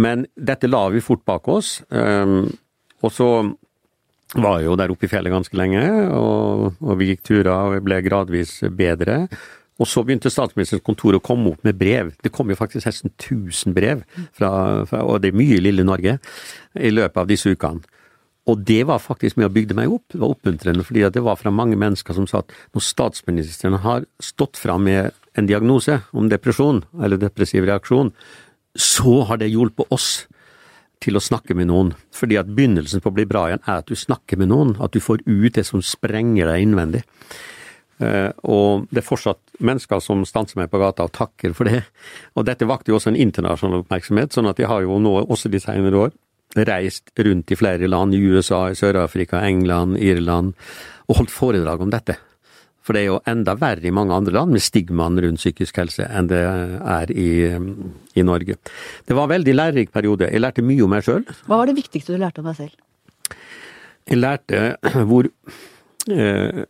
[0.00, 1.74] Men dette la vi fort bak oss.
[1.92, 3.28] Og så
[4.34, 5.82] var jo der oppe i fjellet ganske lenge,
[6.16, 9.26] og, og vi gikk turer, og vi ble gradvis bedre.
[9.80, 12.12] Og så begynte statsministerens kontor å komme opp med brev.
[12.22, 14.04] Det kom jo faktisk nesten 1000 brev,
[14.36, 14.52] fra,
[14.88, 16.18] fra, og det er mye lille Norge,
[16.76, 17.82] i løpet av disse ukene.
[18.50, 20.04] Og det var faktisk med å bygde meg opp.
[20.10, 24.06] Det var oppmuntrende, fordi det var fra mange mennesker som sa at når statsministeren har
[24.22, 28.10] stått fram med en diagnose om depresjon, eller depressiv reaksjon,
[28.74, 30.26] så har det hjulpet oss
[31.02, 31.92] til å snakke med noen.
[32.14, 34.94] Fordi at begynnelsen på å bli bra igjen er at du snakker med noen, at
[34.94, 37.02] du får ut det som sprenger deg innvendig.
[38.02, 41.84] Eh, og det er fortsatt mennesker som stanser meg på gata og takker for det.
[42.36, 45.52] Og dette vakte jo også en internasjonal oppmerksomhet, sånn at jeg har jo nå, også
[45.52, 46.14] de senere år,
[46.68, 50.52] reist rundt i flere land, i USA, i Sør-Afrika, England, Irland,
[51.08, 52.18] og holdt foredrag om dette.
[52.82, 56.06] For det er jo enda verre i mange andre land med stigmaen rundt psykisk helse
[56.08, 57.28] enn det er i,
[58.18, 58.56] i Norge.
[59.06, 60.30] Det var en veldig lærerik periode.
[60.30, 61.22] Jeg lærte mye om meg sjøl.
[61.46, 63.36] Hva var det viktigste du lærte om deg selv?
[64.10, 64.62] Jeg lærte
[65.08, 65.28] hvor
[66.10, 66.64] eh,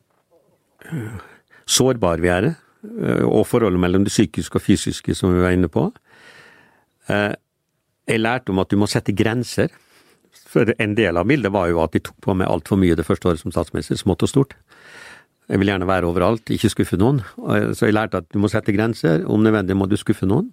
[1.64, 5.72] sårbar vi er, eh, og forholdet mellom det psykiske og fysiske som vi var inne
[5.72, 5.88] på.
[7.08, 7.32] Eh,
[8.12, 9.72] jeg lærte om at du må sette grenser.
[10.52, 13.06] For en del av bildet var jo at de tok på meg altfor mye det
[13.08, 14.56] første året som statsminister, smått og stort.
[15.50, 17.20] Jeg vil gjerne være overalt, ikke skuffe noen.
[17.74, 20.52] Så jeg lærte at du må sette grenser, om nødvendig må du skuffe noen.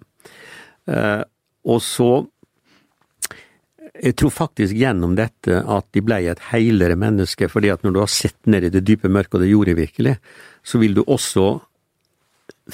[0.90, 1.22] Eh,
[1.64, 2.26] og så
[4.00, 7.98] Jeg tror faktisk gjennom dette at de ble et heilere menneske, fordi at når du
[8.00, 10.14] har sett ned i det dype mørket, og det gjorde jeg virkelig,
[10.64, 11.60] så vil du også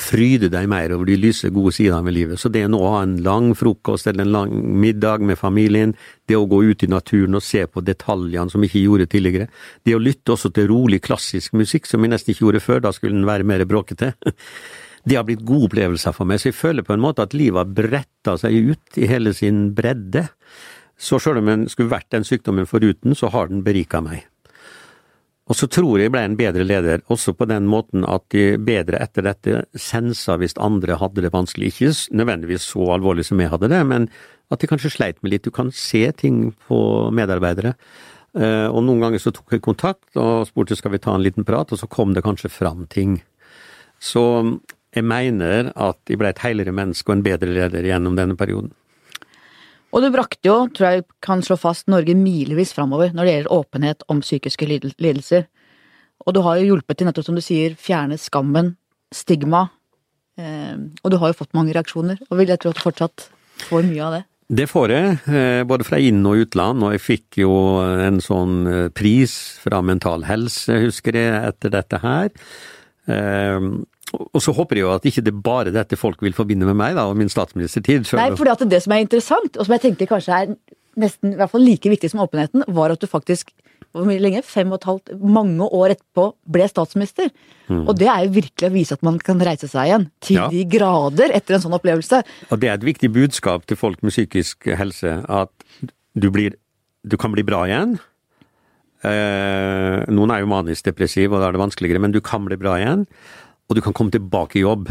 [0.01, 2.41] fryde deg mer over de lyse, gode sidene ved livet.
[2.41, 5.95] Så det å nå ha en lang frokost eller en lang middag med familien,
[6.29, 9.51] det å gå ut i naturen og se på detaljene som vi ikke gjorde tidligere,
[9.87, 12.95] det å lytte også til rolig, klassisk musikk som vi nesten ikke gjorde før, da
[12.95, 14.15] skulle den være mer bråkete.
[15.07, 17.61] Det har blitt gode opplevelser for meg, så jeg føler på en måte at livet
[17.61, 20.25] har bretta seg ut i hele sin bredde.
[20.99, 24.25] Så sjøl om en skulle vært den sykdommen foruten, så har den berika meg.
[25.47, 28.99] Og så tror jeg ble en bedre leder, også på den måten at de bedre
[29.05, 31.71] etter dette sensa hvis andre hadde det vanskelig.
[31.71, 34.09] Ikke nødvendigvis så alvorlig som jeg hadde det, men
[34.51, 35.47] at de kanskje sleit med litt.
[35.47, 36.81] Du kan se ting på
[37.15, 37.77] medarbeidere.
[38.37, 41.47] Eh, og noen ganger så tok jeg kontakt og spurte skal vi ta en liten
[41.47, 43.21] prat, og så kom det kanskje fram ting.
[44.03, 44.25] Så
[44.97, 48.75] jeg mener at jeg ble et heilere menneske og en bedre leder gjennom denne perioden.
[49.97, 53.55] Og du brakte jo, tror jeg kan slå fast, Norge milevis framover når det gjelder
[53.57, 55.47] åpenhet om psykiske lidelser.
[56.27, 58.75] Og du har jo hjulpet til, nettopp som du sier, fjerne skammen,
[59.15, 59.71] stigma.
[60.37, 63.29] Eh, og du har jo fått mange reaksjoner, og vil jeg tro at du fortsatt
[63.71, 64.23] får mye av det.
[64.61, 68.67] Det får jeg, eh, både fra inn- og utland, og jeg fikk jo en sånn
[68.69, 69.33] eh, pris
[69.65, 72.29] fra Mental Helse, husker jeg, etter dette her.
[74.15, 76.95] Og så håper jeg jo at ikke det bare dette folk vil forbinde med meg
[76.99, 78.07] da, og min statsministertid.
[78.15, 80.57] Nei, for at det som er interessant, og som jeg tenker kanskje er
[80.97, 83.51] nesten i hvert fall like viktig som åpenheten, var at du faktisk
[83.97, 84.43] hvor mye lenge?
[84.45, 87.31] Fem og et halvt, mange år etterpå ble statsminister.
[87.71, 87.87] Mm.
[87.87, 90.05] Og det er jo virkelig å vise at man kan reise seg igjen.
[90.25, 90.49] Til ja.
[90.53, 92.21] de grader etter en sånn opplevelse.
[92.51, 95.53] Og det er et viktig budskap til folk med psykisk helse, at
[96.17, 96.61] du blir
[97.07, 97.93] Du kan bli bra igjen.
[99.07, 102.57] Eh, noen er jo manisk depressive, og da er det vanskeligere, men du kan bli
[102.59, 103.05] bra igjen
[103.69, 104.91] og du kan komme tilbake i jobb.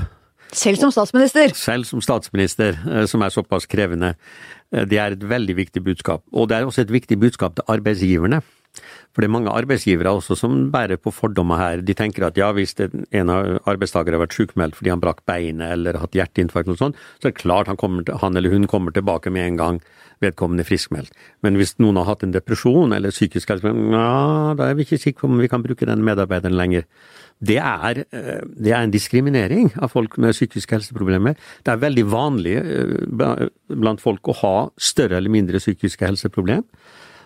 [0.56, 1.54] Selv som statsminister?
[1.58, 4.16] Selv som statsminister, eh, som er såpass krevende.
[4.72, 6.24] Eh, det er et veldig viktig budskap.
[6.32, 8.42] Og det er også et viktig budskap til arbeidsgiverne.
[9.16, 11.82] For det er mange arbeidsgivere også som bærer på fordommer her.
[11.82, 15.72] De tenker at ja, hvis en av arbeidstakere har vært sykmeldt fordi han brakk beinet
[15.72, 18.92] eller hatt hjerteinfarkt eller sånt, så er det klart han, kommer, han, eller hun kommer
[18.92, 19.80] tilbake med en gang
[20.26, 21.14] vedkommende friskmeldt.
[21.46, 25.02] Men hvis noen har hatt en depresjon eller psykisk helse, ja, da er vi ikke
[25.02, 26.90] sikre på om vi kan bruke den medarbeideren lenger
[27.44, 31.36] det er, eh, det er, en diskriminering av folk med psykiske helseproblemer.
[31.64, 36.64] Det er veldig vanlig eh, blant folk å ha større eller mindre psykiske helseproblemer.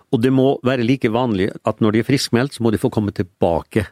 [0.09, 2.89] Og det må være like vanlig at når de er friskmeldt, så må de få
[2.89, 3.85] komme tilbake.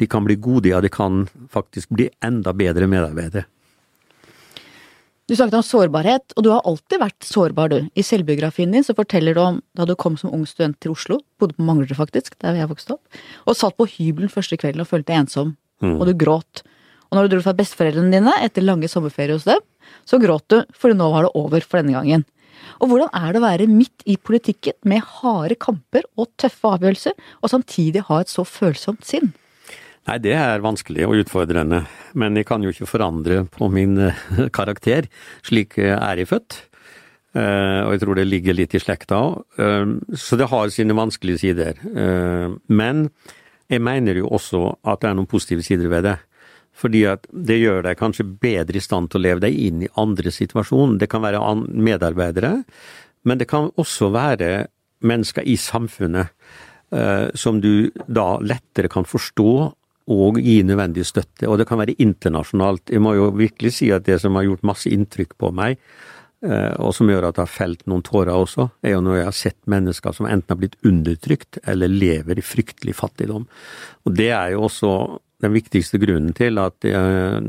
[0.00, 3.46] De kan bli gode, ja de kan faktisk bli enda bedre medarbeidere.
[5.30, 7.84] Du snakket om sårbarhet, og du har alltid vært sårbar, du.
[7.94, 11.20] I selvbiografien din så forteller du om da du kom som ung student til Oslo,
[11.38, 14.88] bodde på Manglerud faktisk, der jeg vokste opp, og satt på hybelen første kvelden og
[14.90, 15.52] følte deg ensom,
[15.86, 15.92] mm.
[16.00, 16.64] og du gråt.
[17.06, 19.62] Og når du dro fra besteforeldrene dine etter lange sommerferier hos dem,
[20.02, 22.26] så gråt du, for nå var det over for denne gangen.
[22.82, 27.14] Og hvordan er det å være midt i politikken med harde kamper og tøffe avgjørelser,
[27.38, 29.30] og samtidig ha et så følsomt sinn?
[30.08, 31.82] Nei, det er vanskelig og utfordrende,
[32.18, 34.20] men jeg kan jo ikke forandre på min eh,
[34.56, 35.10] karakter.
[35.46, 36.56] Slik eh, er jeg født,
[37.36, 39.60] eh, og jeg tror det ligger litt i slekta òg.
[40.16, 41.82] Så det har sine vanskelige sider.
[42.72, 43.08] Men
[43.70, 46.16] jeg mener jo også at det er noen positive sider ved det.
[46.80, 49.90] Fordi at det gjør deg kanskje bedre i stand til å leve deg inn i
[50.00, 50.96] andre situasjoner.
[51.02, 52.54] Det kan være medarbeidere,
[53.28, 54.70] men det kan også være
[55.04, 56.32] mennesker i samfunnet
[57.38, 59.52] som du da lettere kan forstå
[60.10, 61.48] og gi nødvendig støtte.
[61.48, 62.90] Og det kan være internasjonalt.
[62.90, 65.78] Jeg må jo virkelig si at det som har gjort masse inntrykk på meg,
[66.42, 69.28] eh, og som gjør at jeg har felt noen tårer også, er jo når jeg
[69.28, 73.46] har sett mennesker som enten har blitt undertrykt eller lever i fryktelig fattigdom.
[74.06, 74.94] Og det er jo også
[75.40, 77.44] den viktigste grunnen til at jeg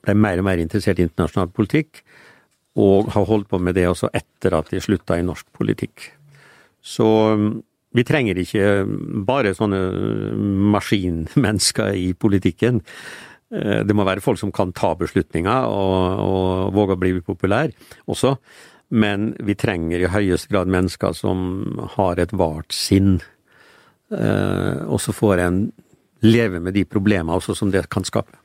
[0.00, 2.04] ble mer og mer interessert i internasjonal politikk,
[2.80, 6.06] og har holdt på med det også etter at jeg slutta i norsk politikk.
[6.80, 7.08] Så
[7.96, 8.66] vi trenger ikke
[9.26, 9.80] bare sånne
[10.74, 12.80] maskinmennesker i politikken.
[13.50, 17.74] Eh, det må være folk som kan ta beslutninger og, og våge å bli populær
[18.06, 18.36] også.
[18.90, 23.18] Men vi trenger i høyeste grad mennesker som har et vart sinn.
[24.10, 25.64] Eh, og så får en
[26.26, 28.36] leve med de problemene også som det kan skape.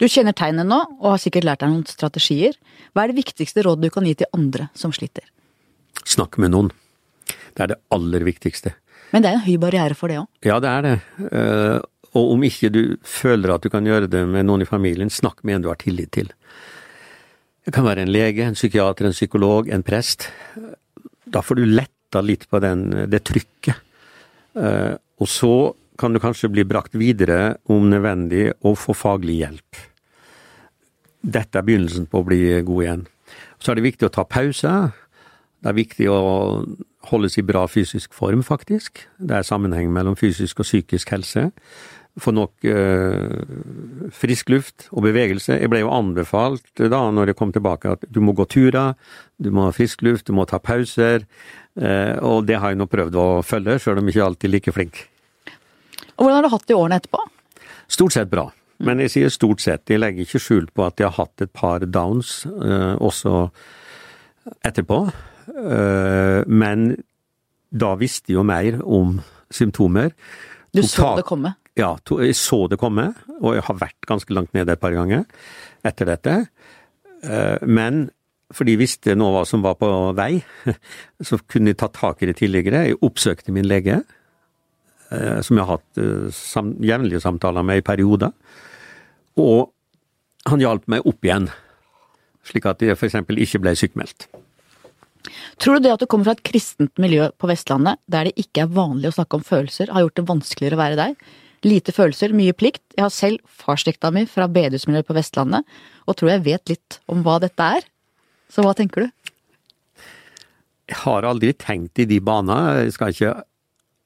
[0.00, 2.56] Du kjenner tegnet nå, og har sikkert lært deg noen strategier.
[2.94, 5.26] Hva er det viktigste rådet du kan gi til andre som sliter?
[6.06, 6.72] Snakk med noen.
[7.56, 8.74] Det er det aller viktigste.
[9.14, 10.28] Men det er en høy barriere for det òg?
[10.44, 10.96] Ja, det er det.
[11.30, 11.78] Eh,
[12.16, 15.42] og om ikke du føler at du kan gjøre det med noen i familien, snakk
[15.44, 16.30] med en du har tillit til.
[17.66, 20.28] Det kan være en lege, en psykiater, en psykolog, en prest.
[21.26, 23.82] Da får du letta litt på den, det trykket.
[24.56, 25.54] Eh, og så
[25.98, 29.80] kan du kanskje bli brakt videre, om nødvendig, og få faglig hjelp.
[31.26, 33.06] Dette er begynnelsen på å bli god igjen.
[33.58, 34.74] Så er det viktig å ta pause.
[35.58, 36.20] Det er viktig å
[37.10, 39.04] holdes i bra fysisk form, faktisk.
[39.18, 41.50] Det er sammenheng mellom fysisk og psykisk helse.
[42.16, 45.58] Få nok øh, frisk luft og bevegelse.
[45.60, 48.94] Jeg ble jo anbefalt da, når jeg kom tilbake, at du må gå turer,
[49.36, 51.26] du må ha frisk luft, du må ta pauser.
[51.76, 54.54] Øh, og det har jeg nå prøvd å følge, sjøl om jeg ikke alltid er
[54.54, 55.02] like flink.
[56.16, 57.26] Og hvordan har du hatt det i årene etterpå?
[57.92, 58.48] Stort sett bra.
[58.82, 59.88] Men jeg sier stort sett.
[59.88, 63.48] Jeg legger ikke skjul på at jeg har hatt et par downs øh, også
[64.64, 65.04] etterpå.
[65.56, 66.90] Eh, men
[67.72, 69.16] da visste jeg jo mer om
[69.52, 70.12] symptomer.
[70.74, 71.54] Du så det komme?
[71.76, 75.26] Ja, jeg så det komme, og jeg har vært ganske langt nede et par ganger
[75.86, 76.36] etter dette.
[77.24, 78.06] Eh, men
[78.54, 80.38] fordi jeg visste nå hva som var på vei,
[81.28, 82.86] så kunne jeg tatt tak i det tidligere.
[82.90, 84.00] Jeg oppsøkte min lege,
[85.10, 88.32] eh, som jeg har hatt jevnlige samtaler med i perioder.
[89.36, 89.72] Og
[90.46, 91.50] han hjalp meg opp igjen,
[92.46, 93.18] slik at jeg f.eks.
[93.20, 94.28] ikke ble sykmeldt.
[95.62, 98.64] Tror du det at du kommer fra et kristent miljø på Vestlandet, der det ikke
[98.64, 101.34] er vanlig å snakke om følelser, har gjort det vanskeligere å være der?
[101.66, 102.84] Lite følelser, mye plikt.
[102.94, 105.66] Jeg har selv farsslekta mi fra bedehusmiljøet på Vestlandet,
[106.06, 107.86] og tror jeg vet litt om hva dette er.
[108.52, 109.34] Så hva tenker du?
[110.86, 112.84] Jeg har aldri tenkt i de baner.
[112.84, 113.34] Jeg skal ikke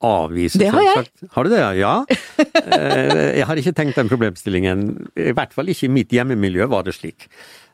[0.00, 1.08] avvise Det har jeg.
[1.34, 1.94] Har du det, ja?
[2.60, 4.80] Eh, jeg har ikke tenkt den problemstillingen.
[5.18, 7.26] I hvert fall ikke i mitt hjemmemiljø var det slik.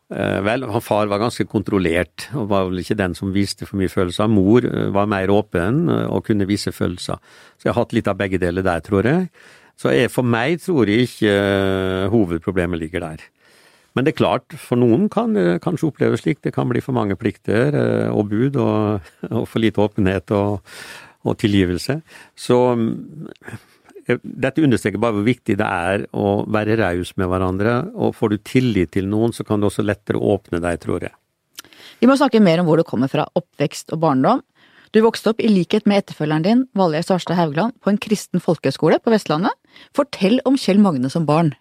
[0.06, 3.90] Eh, vel, far var ganske kontrollert, og var vel ikke den som viste for mye
[3.90, 4.30] følelser.
[4.30, 7.18] Mor eh, var mer åpen eh, og kunne vise følelser.
[7.58, 9.26] Så jeg har hatt litt av begge deler der, tror jeg.
[9.76, 11.32] Så jeg, for meg tror jeg ikke
[12.12, 13.24] hovedproblemet ligger der.
[13.96, 16.38] Men det er klart, for noen kan det kanskje oppleves slik.
[16.44, 17.74] Det kan bli for mange plikter
[18.12, 20.62] og bud, og, og for lite åpenhet og,
[21.26, 21.98] og tilgivelse.
[22.38, 22.60] Så
[24.06, 27.76] dette understreker bare hvor viktig det er å være raus med hverandre.
[27.94, 31.14] Og får du tillit til noen, så kan du også lettere åpne deg, tror jeg.
[32.00, 34.42] Vi må snakke mer om hvor du kommer fra, oppvekst og barndom.
[34.94, 39.00] Du vokste opp i likhet med etterfølgeren din, Valgerd Svarstad Haugland, på en kristen folkehøyskole
[39.02, 39.54] på Vestlandet.
[39.96, 41.52] Fortell om Kjell Magne som barn.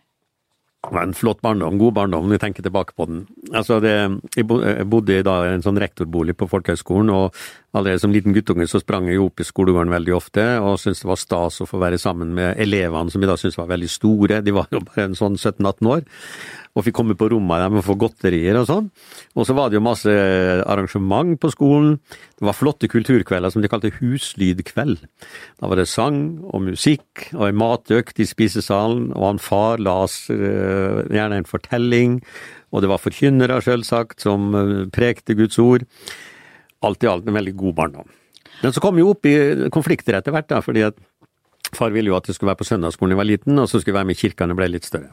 [0.85, 3.23] Det var en flott barndom, god barndom, når jeg tenker tilbake på den.
[3.57, 3.95] Altså det,
[4.37, 7.33] jeg bodde da i en sånn rektorbolig på folkehøgskolen, og
[7.75, 11.09] allerede som liten guttunge så sprang jeg opp i skolegården veldig ofte, og syntes det
[11.11, 14.43] var stas å få være sammen med elevene som jeg da syntes var veldig store.
[14.45, 16.05] De var jo bare en sånn 17-18 år
[16.75, 18.89] og fikk komme på rommene der og få godterier og sånn.
[19.39, 20.11] Og så var det jo masse
[20.67, 21.95] arrangement på skolen.
[22.35, 24.99] Det var flotte kulturkvelder som de kalte huslydkveld.
[25.61, 26.19] Da var det sang
[26.51, 32.19] og musikk og en matøkt i spisesalen, og han far las uh, gjerne en fortelling,
[32.75, 35.87] og det var forkynnere, selvsagt, som uh, prekte Guds ord.
[36.85, 38.13] Alt i alt en veldig god barndom.
[38.61, 39.35] Men så kom vi opp i
[39.73, 40.99] konflikter etter hvert, da, fordi at
[41.75, 43.81] far ville jo at jeg skulle være på søndagsskolen da jeg var liten, og så
[43.81, 45.11] skulle jeg være med i kirka når jeg ble litt større.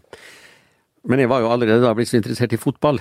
[1.11, 3.01] Men jeg var jo allerede da blitt så interessert i fotball.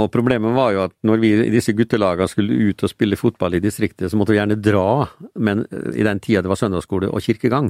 [0.00, 3.58] Og problemet var jo at når vi i disse guttelagene skulle ut og spille fotball
[3.58, 5.04] i distriktet, så måtte vi gjerne dra,
[5.36, 7.68] men i den tida det var søndagsskole og kirkegang.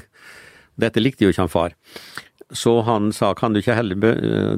[0.78, 1.74] Dette likte jo ikke han far.
[2.52, 3.96] Så han sa kan du ikke heller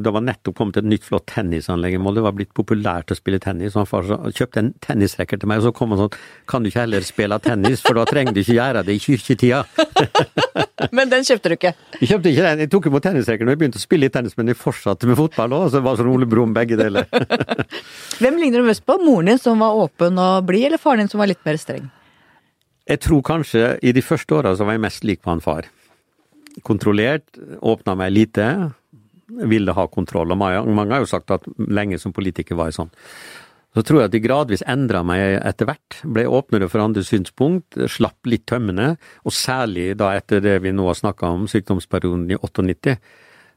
[0.03, 3.17] Det var nettopp kommet et nytt flott tennisanlegg i Molde, det var blitt populært å
[3.19, 6.19] spille tennis, så han far kjøpte en tennisracket til meg, og så kom han sånn
[6.51, 9.63] kan du ikke heller spille tennis, for da trenger du ikke gjøre det i kirketida.
[10.97, 11.75] men den kjøpte du ikke?
[12.01, 14.37] Jeg kjøpte ikke den, jeg tok imot tennisracket og jeg begynte å spille i tennis,
[14.39, 17.09] men jeg fortsatte med fotball òg, så det var sånn Ole Brumm begge deler.
[18.23, 21.13] Hvem ligner du mest på, moren din som var åpen og blid, eller faren din
[21.13, 21.91] som var litt mer streng?
[22.85, 25.71] Jeg tror kanskje i de første åra så var jeg mest lik på han far.
[26.63, 27.27] Kontrollert,
[27.61, 28.49] åpna meg lite,
[29.27, 30.35] ville ha kontroll.
[30.35, 32.93] Og mange har jo sagt at lenge som politiker var jeg sånn.
[33.75, 37.75] Så tror jeg at de gradvis endra meg etter hvert, ble åpnere for andre synspunkt,
[37.91, 38.93] slapp litt tømmende,
[39.27, 42.95] og særlig da etter det vi nå har snakka om, sykdomsperioden i 98,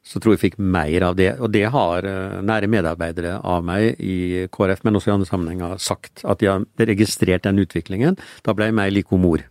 [0.07, 1.33] så tror jeg fikk mer av det.
[1.43, 5.77] Og det har eh, nære medarbeidere av meg i KrF, men også i andre sammenhenger,
[5.83, 6.23] sagt.
[6.23, 8.17] At de har registrert den utviklingen.
[8.45, 9.43] Da ble jeg mer lik mor.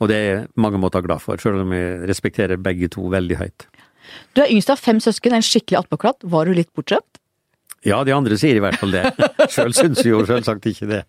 [0.00, 3.68] Og det er mange måter glad for, selv om jeg respekterer begge to veldig høyt.
[4.36, 6.26] Du er yngst av fem søsken, en skikkelig attpåklatt.
[6.30, 7.22] Var du litt bortskjemt?
[7.86, 9.08] Ja, de andre sier i hvert fall det.
[9.52, 11.02] Sjøl syns jo selvsagt ikke det.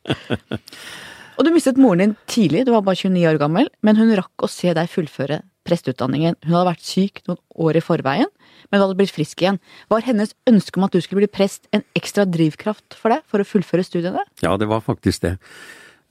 [1.38, 4.45] og du mistet moren din tidlig, du var bare 29 år gammel, men hun rakk
[4.45, 6.38] å se deg fullføre presteutdanningen.
[6.45, 8.29] Hun hadde vært syk noen år i forveien,
[8.71, 9.59] men hadde blitt frisk igjen.
[9.91, 13.43] Var hennes ønske om at du skulle bli prest en ekstra drivkraft for deg, for
[13.43, 14.23] å fullføre studiene?
[14.45, 15.38] Ja, det var faktisk det.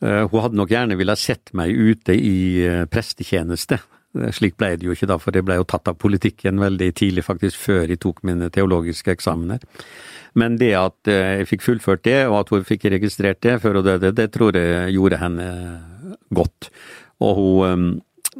[0.04, 3.78] Eh, hun hadde nok gjerne villet sett meg ute i eh, prestetjeneste.
[4.18, 6.90] Eh, slik ble det jo ikke da, for det ble jo tatt av politikken veldig
[7.00, 9.64] tidlig, faktisk før jeg tok mine teologiske eksamener.
[10.36, 13.86] Men det at jeg fikk fullført det, og at hun fikk registrert det før hun
[13.88, 15.46] døde, det tror jeg gjorde henne
[16.36, 16.68] godt.
[17.24, 17.86] Og hun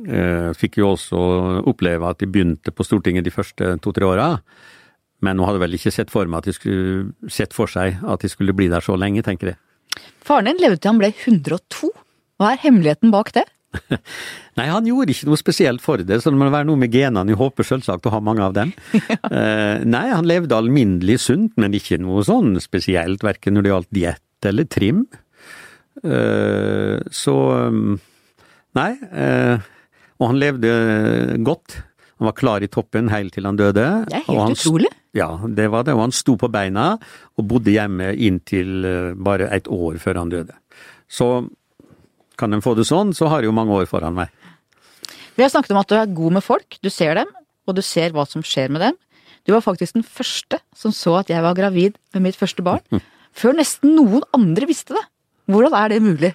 [0.04, 1.20] øh, fikk jo også
[1.64, 4.34] oppleve at de begynte på Stortinget de første to-tre åra.
[5.24, 8.20] Men hun hadde vel ikke sett for meg at de skulle sett for seg at
[8.20, 9.60] de skulle bli der så lenge, tenker jeg.
[10.26, 11.92] Faren din levde til han ble 102.
[12.36, 13.46] Hva er hemmeligheten bak det?
[14.58, 17.32] Nei, han gjorde ikke noe spesielt for det, så det må være noe med genene.
[17.32, 18.72] Jeg håper selvsagt å ha mange av dem.
[18.96, 19.18] ja.
[19.36, 23.94] uh, nei, han levde alminnelig sunt, men ikke noe sånn spesielt, verken når det gjaldt
[24.00, 25.06] diett eller trim.
[26.04, 27.36] Uh, så
[27.72, 27.96] um,
[28.76, 28.92] Nei.
[29.08, 29.56] Uh,
[30.20, 30.72] og han levde
[31.44, 31.78] godt.
[32.16, 33.84] Han var klar i toppen helt til han døde.
[34.08, 34.90] Det er helt han, utrolig.
[35.16, 35.94] Ja, det var det.
[35.96, 36.90] Og han sto på beina
[37.36, 38.84] og bodde hjemme inntil
[39.16, 40.56] bare et år før han døde.
[41.08, 41.46] Så
[42.36, 44.32] kan en få det sånn, så har jeg jo mange år foran meg.
[45.36, 46.78] Vi har snakket om at du er god med folk.
[46.84, 47.32] Du ser dem,
[47.68, 48.96] og du ser hva som skjer med dem.
[49.46, 52.82] Du var faktisk den første som så at jeg var gravid med mitt første barn.
[53.36, 55.04] Før nesten noen andre visste det.
[55.46, 56.32] Hvordan er det mulig?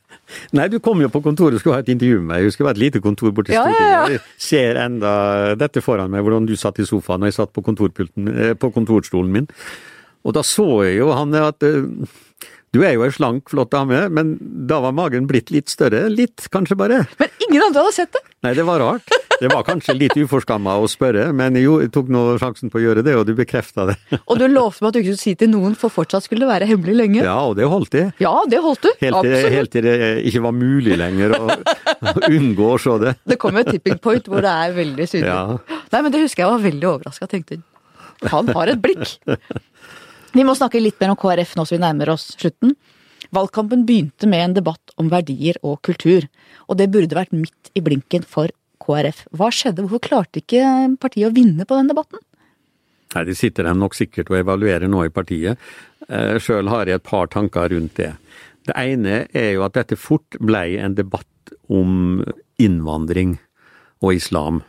[0.56, 2.40] Nei, du kom jo på kontoret og skulle ha et intervju med meg.
[2.42, 3.92] Jeg husker det var et lite kontor borte i ja, Stortinget.
[3.92, 4.16] Ja, ja.
[4.16, 5.12] Jeg ser enda
[5.60, 9.30] dette foran meg, hvordan du satt i sofaen og jeg satt på, eh, på kontorstolen
[9.32, 9.48] min.
[10.26, 11.86] Og da så jeg jo han at eh,
[12.74, 14.34] du er jo ei slank, flott dame, men
[14.68, 16.06] da var magen blitt litt større.
[16.12, 17.04] Litt, kanskje bare.
[17.20, 18.24] Men ingen andre hadde sett det!
[18.46, 19.14] Nei, det var rart.
[19.38, 23.04] Det var kanskje litt uforskamma å spørre, men jeg tok nå sjansen på å gjøre
[23.06, 23.96] det, og du bekrefta det.
[24.20, 26.50] Og du lovte meg at du ikke skulle si til noen, for fortsatt skulle det
[26.50, 27.22] være hemmelig lenge.
[27.22, 28.12] Ja, og det holdt jeg.
[28.22, 28.90] Ja, det holdt du.
[29.02, 29.96] Helt til, helt til det
[30.28, 33.14] ikke var mulig lenger å, å unngå å se det.
[33.30, 35.30] Det kom et tipping point hvor det er veldig synlig.
[35.30, 35.80] Ja.
[35.94, 37.30] Nei, men det husker jeg var veldig overraska.
[37.30, 37.62] Tenkte
[38.26, 39.18] han har et blikk.
[40.38, 42.76] Vi må snakke litt mer om KrF nå som vi nærmer oss slutten.
[43.34, 46.28] Valgkampen begynte med en debatt om verdier og kultur,
[46.70, 49.24] og det burde vært midt i blinken for KrF.
[49.34, 50.62] Hva skjedde, hvorfor klarte ikke
[51.02, 52.22] partiet å vinne på den debatten?
[53.16, 55.58] Nei, De sitter dem nok sikkert og evaluerer nå i partiet.
[56.06, 58.12] Eh, Sjøl har jeg et par tanker rundt det.
[58.68, 62.22] Det ene er jo at dette fort blei en debatt om
[62.62, 63.40] innvandring
[64.04, 64.62] og islam.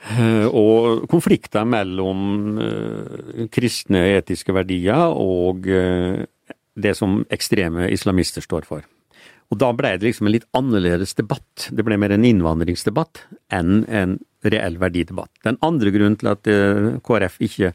[0.00, 6.22] Eh, og konflikter mellom eh, kristne etiske verdier og eh,
[6.80, 8.86] det som ekstreme islamister står for.
[9.50, 11.68] Og da ble det liksom en litt annerledes debatt.
[11.68, 15.32] Det ble mer en innvandringsdebatt enn en reell verdidebatt.
[15.44, 16.46] Den andre grunnen til at
[17.04, 17.72] KrF ikke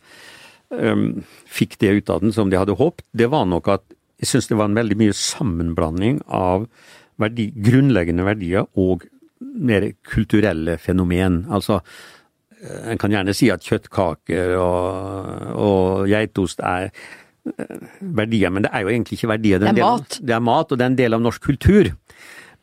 [0.71, 1.19] um,
[1.51, 3.83] fikk det ut av den som de hadde håpet, det var nok at
[4.23, 6.63] jeg syns det var en veldig mye sammenblanding av
[7.21, 9.03] verdi, grunnleggende verdier og
[9.39, 11.43] mer kulturelle fenomen.
[11.51, 11.81] Altså,
[12.91, 18.85] en kan gjerne si at kjøttkaker og, og geitost er eh, verdier, men det er
[18.85, 19.61] jo egentlig ikke verdier.
[19.61, 20.19] Det er, er mat.
[20.21, 21.93] det er mat, og det er en del av norsk kultur.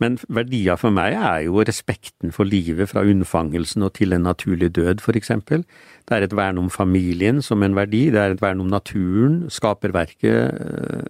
[0.02, 4.72] Men verdier for meg er jo respekten for livet fra unnfangelsen og til en naturlig
[4.74, 5.62] død, for eksempel.
[6.08, 9.44] Det er et vern om familien som en verdi, det er et vern om naturen,
[9.52, 11.06] skaperverket.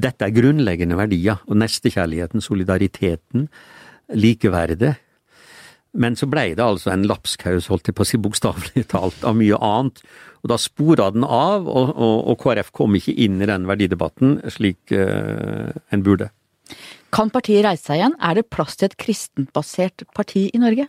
[0.00, 3.48] Dette er grunnleggende verdier, og nestekjærligheten, solidariteten,
[4.14, 4.94] likeverdet.
[5.92, 9.36] Men så blei det altså en lapskaus, holdt jeg på å si bokstavelig talt, av
[9.38, 10.00] mye annet.
[10.42, 14.40] Og da spora den av, og, og, og, KrF kom ikke inn i den verdidebatten
[14.50, 16.32] slik uh, en burde.
[17.14, 18.16] Kan partiet reise seg igjen?
[18.24, 20.88] Er det plass til et kristent-basert parti i Norge?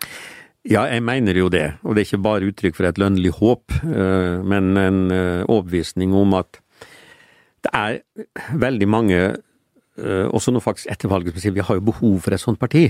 [0.64, 1.68] Ja, jeg mener jo det.
[1.84, 6.16] Og det er ikke bare uttrykk for et lønnlig håp, uh, men en uh, overbevisning
[6.18, 6.64] om at
[7.64, 8.00] det er
[8.60, 9.20] veldig mange
[9.94, 12.88] også nå faktisk etter valget som sier vi har jo behov for et sånt parti.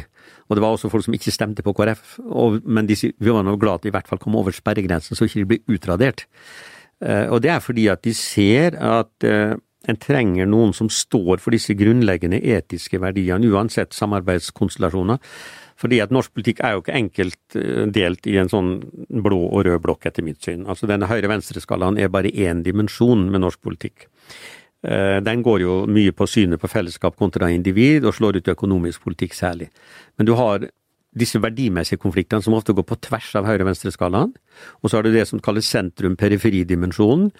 [0.48, 3.44] Og det var også folk som ikke stemte på KrF, og, men de, vi var
[3.44, 6.24] nå glad at de i hvert fall kom over sperregrensen så ikke de blir utradert.
[7.04, 9.58] Uh, og det er fordi at de ser at uh,
[9.90, 15.20] en trenger noen som står for disse grunnleggende etiske verdiene, uansett samarbeidskonstellasjoner.
[15.80, 18.76] Fordi at norsk politikk er jo ikke enkelt eh, delt i en sånn
[19.26, 20.64] blå og rød blokk, etter mitt syn.
[20.70, 24.08] Altså denne høyre-venstre-skalaen er bare én dimensjon med norsk politikk.
[24.84, 29.06] Eh, den går jo mye på synet på fellesskap kontra individ, og slår ut økonomisk
[29.08, 29.70] politikk særlig.
[30.18, 30.68] Men du har
[31.18, 34.34] disse verdimessige konfliktene som ofte går på tvers av høyre-venstre-skalaen.
[34.82, 37.32] Og så har du det som kalles sentrum-periferidimensjonen,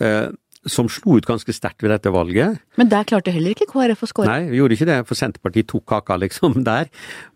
[0.00, 0.28] eh,
[0.66, 2.60] som slo ut ganske sterkt ved dette valget.
[2.78, 4.28] Men der klarte heller ikke KrF å skåre.
[4.30, 6.86] Nei, vi gjorde ikke det, for Senterpartiet tok kaka liksom der.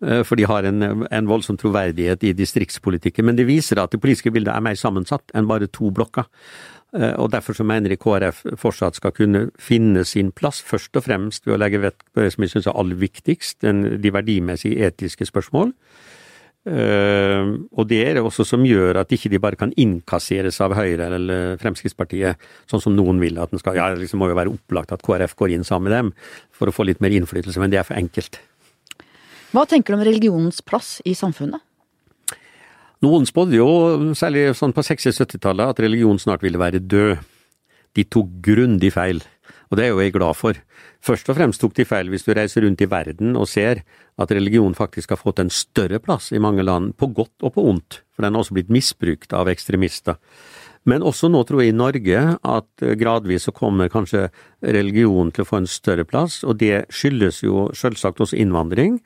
[0.06, 3.26] eh, For de har en, en voldsom troverdighet i distriktspolitikken.
[3.26, 6.28] Men det viser at det politiske bildet er mer sammensatt enn bare to blokker.
[6.94, 11.04] Eh, Og derfor så mener jeg KrF fortsatt skal kunne finne sin plass, først og
[11.08, 14.86] fremst ved å legge vekt på det som jeg syns er aller viktigst, de verdimessige
[14.86, 15.74] etiske spørsmål.
[16.66, 20.74] Eh, og det er det også som gjør at ikke de bare kan innkasseres av
[20.74, 23.78] Høyre eller Fremskrittspartiet, sånn som noen vil at den skal.
[23.78, 26.10] Ja, det liksom må jo være opplagt at KrF går inn sammen med dem
[26.50, 28.40] for å få litt mer innflytelse, men det er for enkelt.
[29.54, 31.62] Hva tenker du om religionens plass i samfunnet?
[33.04, 33.70] Noen spådde jo,
[34.18, 37.20] særlig sånn på 60-70-tallet, at religion snart ville være død.
[37.96, 39.22] De tok grundig feil,
[39.70, 40.58] og det er jo jeg glad for.
[41.06, 43.84] Først og fremst tok de feil hvis du reiser rundt i verden og ser
[44.18, 47.66] at religion faktisk har fått en større plass i mange land, på godt og på
[47.70, 50.18] ondt, for den har også blitt misbrukt av ekstremister.
[50.86, 54.28] Men også nå tror jeg i Norge at gradvis så kommer kanskje
[54.62, 58.98] religion til å få en større plass, og det skyldes jo selvsagt også innvandring,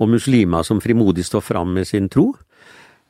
[0.00, 2.30] og muslimer som frimodig står fram med sin tro,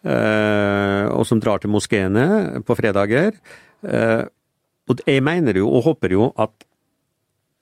[0.02, 3.38] eh, og som drar til moskeene på fredager.
[3.86, 4.22] Eh,
[4.90, 6.54] og jeg mener jo, og håper jo, at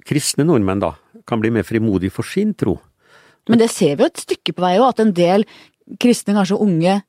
[0.07, 0.95] kristne nordmenn da
[1.27, 2.79] kan bli mer frimodige for sin tro.
[3.49, 5.47] Men det ser vi jo et stykke på vei òg, at en del
[6.01, 7.01] kristne, kanskje unge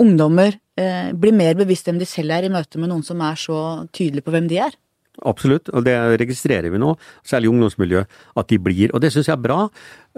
[0.00, 3.38] ungdommer, eh, blir mer bevisst hvem de selv er i møte med noen som er
[3.38, 3.58] så
[3.92, 4.74] tydelige på hvem de er.
[5.22, 8.90] Absolutt, og det registrerer vi nå, særlig i ungdomsmiljøet, at de blir.
[8.90, 9.68] Og det syns jeg er bra.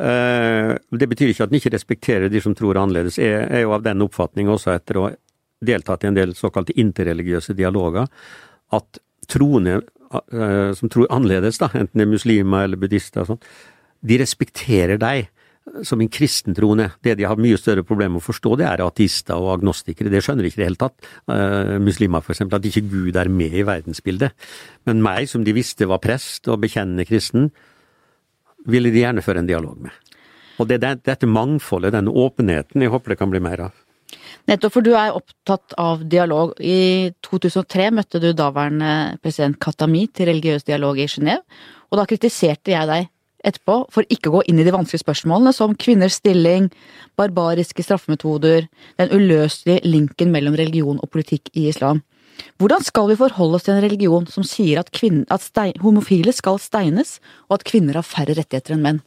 [0.01, 3.19] Eh, Det betyr ikke at en ikke respekterer de som tror annerledes.
[3.19, 5.15] Jeg er jo av den oppfatning også etter å ha
[5.61, 8.09] deltatt i en del såkalte interreligiøse dialoger,
[8.73, 8.99] at
[9.29, 9.83] troende
[10.79, 13.43] som tror annerledes, da, enten det er muslimer eller buddhister og sånn,
[14.07, 15.29] de respekterer deg
[15.87, 16.91] som en kristentroende.
[17.03, 20.13] Det de har mye større problemer med å forstå, det er ateister og agnostikere.
[20.13, 21.09] Det skjønner ikke i det hele tatt.
[21.31, 24.37] Uh, muslimer for eksempel, at ikke Gud er med i verdensbildet.
[24.89, 27.51] Men meg, som de visste var prest og bekjennende kristen,
[28.67, 30.15] ville de gjerne føre en dialog med.
[30.63, 33.86] Og det er dette mangfoldet, denne åpenheten, jeg håper det kan bli mer av.
[34.47, 36.53] Nettopp, for du er opptatt av dialog.
[36.63, 41.43] I 2003 møtte du daværende president Katami til religiøs dialog i Genéve,
[41.91, 43.09] og da kritiserte jeg deg
[43.47, 46.69] etterpå for ikke å gå inn i de vanskelige spørsmålene som kvinners stilling,
[47.19, 48.69] barbariske straffemetoder,
[49.01, 52.03] den uløselige linken mellom religion og politikk i islam.
[52.61, 56.35] Hvordan skal vi forholde oss til en religion som sier at, kvinner, at stein, homofile
[56.37, 57.17] skal steines,
[57.49, 59.05] og at kvinner har færre rettigheter enn menn?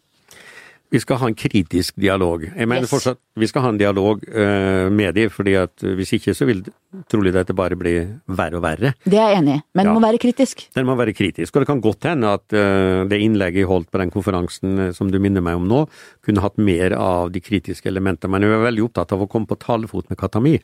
[0.90, 2.48] Vi skal ha en kritisk dialog.
[2.50, 2.90] Jeg mener Yes.
[2.90, 6.64] fortsatt vi skal ha en dialog uh, med dem, fordi at hvis ikke så vil
[7.08, 7.94] trolig dette bare bli
[8.26, 8.94] verre og verre.
[9.06, 9.94] Det er jeg enig i, men Ja.
[9.94, 10.64] må være kritisk.
[10.74, 13.92] Den må være kritisk, og det kan godt hende at uh, det innlegget jeg holdt
[13.92, 15.84] på den konferansen eh, som du minner meg om nå,
[16.26, 18.32] kunne hatt mer av de kritiske elementene.
[18.32, 20.58] Men jeg var veldig opptatt av å komme på talefot med Katami.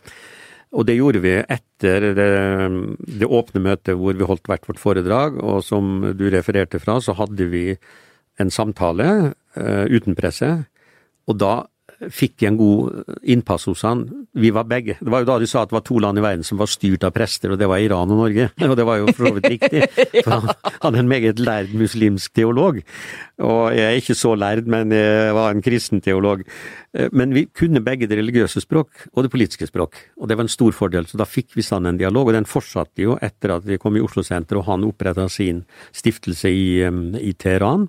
[0.73, 2.27] Og det gjorde vi etter det,
[3.21, 7.13] det åpne møtet hvor vi holdt hvert vårt foredrag, og som du refererte fra, så
[7.15, 7.77] hadde vi
[8.41, 10.51] en samtale uten presse,
[11.25, 11.53] og da
[12.11, 14.01] fikk jeg en god innpass hos han.
[14.35, 14.97] Vi var begge.
[14.99, 16.67] Det var jo da de sa at det var to land i verden som var
[16.67, 18.49] styrt av prester, og det var Iran og Norge.
[18.67, 19.85] Og det var jo for så vidt riktig,
[20.25, 22.81] for han, han er en meget lærd muslimsk teolog.
[23.39, 26.43] Og jeg er ikke så lærd, men jeg var en kristen teolog.
[26.95, 30.47] Eh, Men vi kunne begge det religiøse språk og det politiske språk, og det var
[30.49, 31.07] en stor fordel.
[31.07, 33.95] Så da fikk vi sånn en dialog, og den fortsatte jo etter at vi kom
[33.95, 35.63] i Oslo senter og han oppretta sin
[35.95, 36.67] stiftelse i,
[37.23, 37.87] i Teheran.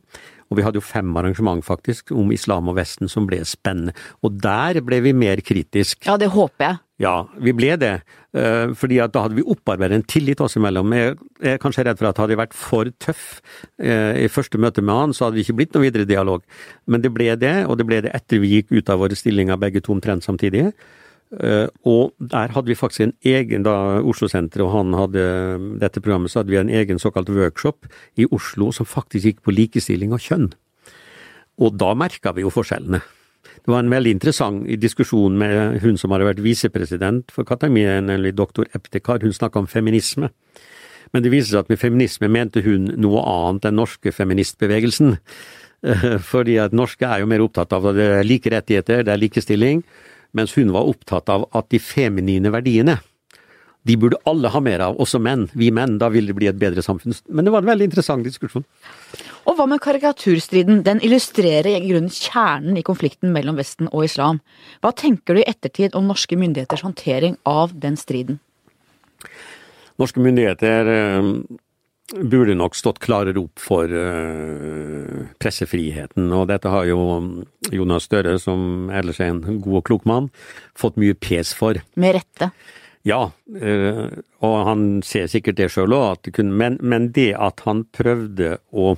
[0.51, 3.95] Og vi hadde jo fem arrangement faktisk om islam og Vesten som ble spennende.
[4.23, 6.05] Og der ble vi mer kritisk.
[6.07, 6.79] Ja, det håper jeg.
[7.03, 7.91] Ja, vi ble det.
[8.33, 10.95] eh, Fordi da hadde vi opparbeidet en tillit oss imellom.
[10.97, 13.41] Jeg er kanskje redd for at hadde jeg vært for tøff
[13.79, 16.45] eh, i første møte med han, så hadde det ikke blitt noe videre dialog.
[16.87, 19.61] Men det ble det, og det ble det etter vi gikk ut av våre stillinger
[19.61, 20.71] begge to omtrent samtidig.
[21.41, 25.25] Eh, Og der hadde vi faktisk en egen, da Oslo-senteret og han hadde
[25.81, 29.53] dette programmet, så hadde vi en egen såkalt workshop i Oslo som faktisk gikk på
[29.53, 30.53] likestilling og kjønn.
[31.59, 33.01] Og da merka vi jo forskjellene.
[33.65, 38.35] Det var en veldig interessant diskusjon med hun som hadde vært visepresident for Katamia, nemlig
[38.37, 39.23] doktor Eptekar.
[39.23, 40.31] Hun snakka om feminisme.
[41.13, 45.17] Men det viser seg at med feminisme mente hun noe annet enn norske feministbevegelsen.
[45.87, 49.15] Eh, Fordi at norske er jo mer opptatt av at det er like rettigheter, det
[49.15, 49.85] er likestilling,
[50.35, 52.99] mens hun var opptatt av at de feminine verdiene,
[53.87, 55.45] de burde alle ha mer av, også menn.
[55.55, 55.99] Vi menn.
[56.03, 57.15] Da vil det bli et bedre samfunn.
[57.31, 58.65] Men det var en veldig interessant diskusjon.
[59.47, 60.81] Og hva med karikaturstriden?
[60.87, 64.41] Den illustrerer i grunnen kjernen i konflikten mellom Vesten og islam.
[64.83, 68.41] Hva tenker du i ettertid om norske myndigheters håndtering av den striden?
[70.03, 71.31] Norske myndigheter eh,
[72.15, 77.01] burde nok stått klarere opp for eh, pressefriheten, og dette har jo
[77.75, 80.31] Jonas Støre, som ellers er en god og klok mann,
[80.79, 81.81] fått mye pes for.
[81.99, 82.51] Med rette.
[83.07, 83.29] Ja,
[83.59, 84.07] eh,
[84.43, 88.97] og han ser sikkert det sjøl òg, men, men det at han prøvde å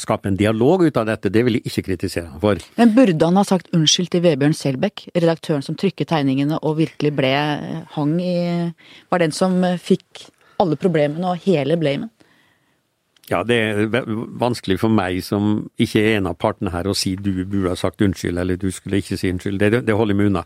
[0.00, 2.60] skape en dialog ut av dette, det vil jeg ikke kritisere ham for.
[2.80, 7.12] Men burde han ha sagt unnskyld til Vebjørn Selbekk, redaktøren som trykket tegningene og virkelig
[7.18, 7.34] ble
[7.96, 8.36] hang i
[9.12, 10.24] Var den som fikk
[10.62, 12.10] alle problemene og hele blamen?
[13.30, 14.04] Ja, det er
[14.36, 17.78] vanskelig for meg som ikke er en av partene her å si du burde ha
[17.78, 19.62] sagt unnskyld, eller du skulle ikke si unnskyld.
[19.62, 20.42] Det, det holder meg unna.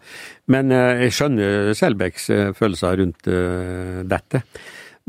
[0.47, 4.45] Men eh, jeg skjønner Selbecks eh, følelser rundt uh, dette.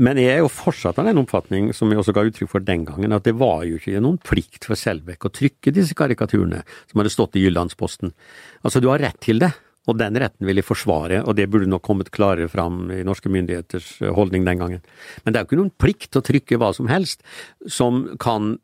[0.01, 2.87] Men jeg er jo fortsatt av den oppfatning, som jeg også ga uttrykk for den
[2.87, 7.01] gangen, at det var jo ikke noen plikt for Selbekk å trykke disse karikaturene som
[7.01, 8.15] hadde stått i Jyllandsposten.
[8.63, 9.51] Altså, du har rett til det.
[9.89, 13.31] Og den retten vil de forsvare, og det burde nok kommet klarere fram i norske
[13.31, 14.83] myndigheters eh, holdning den gangen.
[15.23, 17.25] Men det er jo ikke noen plikt til å trykke hva som helst
[17.65, 18.57] som kan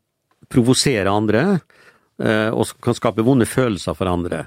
[0.52, 1.58] provosere andre,
[2.22, 4.46] eh, og som kan skape vonde følelser for andre.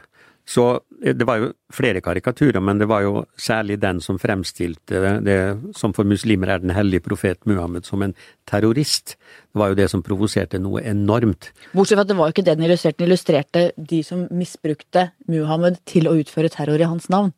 [0.50, 0.66] Så
[1.04, 5.38] eh, det var jo flere karikaturer, men det var jo særlig den som fremstilte det,
[5.78, 8.16] som for muslimer er den hellige profet Muhammed som en
[8.50, 9.18] terrorist.
[9.54, 11.52] Det var jo det som provoserte noe enormt.
[11.74, 15.10] Bortsett fra at det var jo ikke det den illustrerte, den illustrerte de som misbrukte
[15.30, 17.34] Muhammed til å utføre terror i hans navn.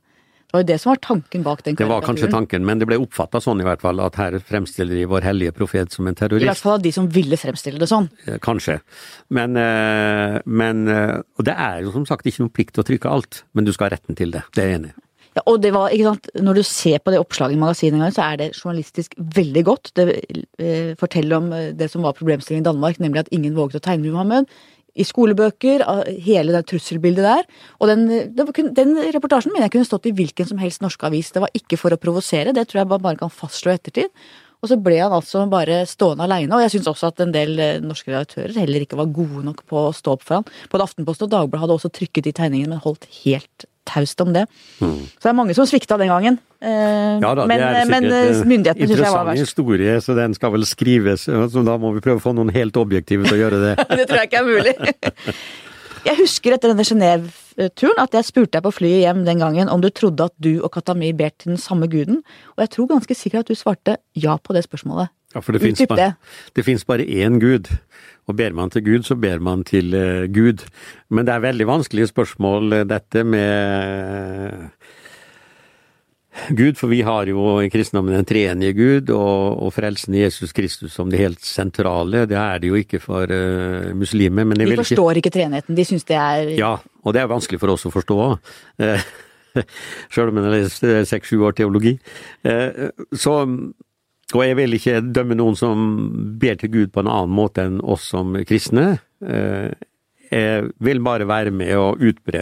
[0.51, 1.87] Det var jo det som var tanken bak den karikaturen.
[1.87, 4.97] Det var kanskje tanken, men det ble oppfatta sånn i hvert fall, at her fremstiller
[4.99, 6.43] de vår hellige profet som en terrorist.
[6.43, 8.09] I hvert fall av de som ville fremstille det sånn.
[8.25, 8.81] Eh, kanskje.
[9.31, 12.87] Men, eh, men eh, Og det er jo som sagt ikke noen plikt til å
[12.89, 14.43] trykke alt, men du skal ha retten til det.
[14.51, 14.99] Det er jeg enig i.
[15.31, 18.03] Ja, og det var, ikke sant, Når du ser på det oppslaget i magasinet, en
[18.03, 19.93] gang, så er det journalistisk veldig godt.
[19.95, 20.05] Det
[20.59, 21.49] eh, forteller om
[21.79, 24.51] det som var problemstillingen i Danmark, nemlig at ingen våget å tegne Muhammed
[24.95, 25.83] i skolebøker,
[26.25, 27.47] hele det trusselbildet der.
[27.79, 31.31] Og den, den, reportasjen mener jeg kunne stått i hvilken som helst norsk avis.
[31.31, 34.11] Det var ikke for å provosere, det tror jeg bare kan fastslå i ettertid.
[34.61, 37.57] Og så ble han altså bare stående aleine, og jeg syns også at en del
[37.57, 40.49] eh, norske redaktører heller ikke var gode nok på å stå opp for han.
[40.69, 44.45] Både Aftenposten og Dagbladet hadde også trykket de tegningene, men holdt helt taust om det.
[44.77, 44.99] Mm.
[45.17, 46.37] Så det er mange som svikta den gangen.
[46.61, 49.41] Eh, ja da, men, det er men eh, myndighetene syns jeg var verst.
[49.41, 51.25] Interessant historie, så den skal vel skrives.
[51.25, 53.75] Så da må vi prøve å få noen helt objektive til å gjøre det.
[53.97, 54.77] det tror jeg ikke er mulig.
[56.05, 59.83] jeg husker etter denne Genéve-turen at jeg spurte deg på flyet hjem den gangen om
[59.83, 62.21] du trodde at du og Katami ber til den samme guden,
[62.55, 65.13] og jeg tror ganske sikkert at du svarte ja på det spørsmålet.
[65.31, 66.13] Ja, for det fins bare,
[66.87, 67.69] bare én gud.
[68.27, 70.65] Og ber man til Gud, så ber man til uh, Gud.
[71.09, 74.69] Men det er veldig vanskelige spørsmål, eh, dette med
[76.49, 80.53] Gud, for vi har jo i kristendommen en treenige Gud, og, og frelsen i Jesus
[80.55, 82.23] Kristus som det helt sentrale.
[82.29, 84.47] Det er det jo ikke for uh, muslimer.
[84.47, 87.59] Men de forstår ikke, ikke treenigheten, de syns det er Ja, og det er vanskelig
[87.61, 88.17] for oss å forstå.
[88.79, 89.11] Uh,
[90.13, 91.97] Sjøl om en har lest seks-sju år teologi.
[92.47, 93.41] Uh, så
[94.31, 95.81] og jeg vil ikke dømme noen som
[96.39, 98.93] ber til Gud på en annen måte enn oss som kristne.
[100.31, 102.41] Eh, jeg vil bare være med å utbre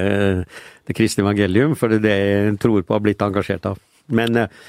[0.85, 3.79] det kristne evangelium, for det er det jeg tror på og har blitt engasjert av.
[4.13, 4.59] Men eh,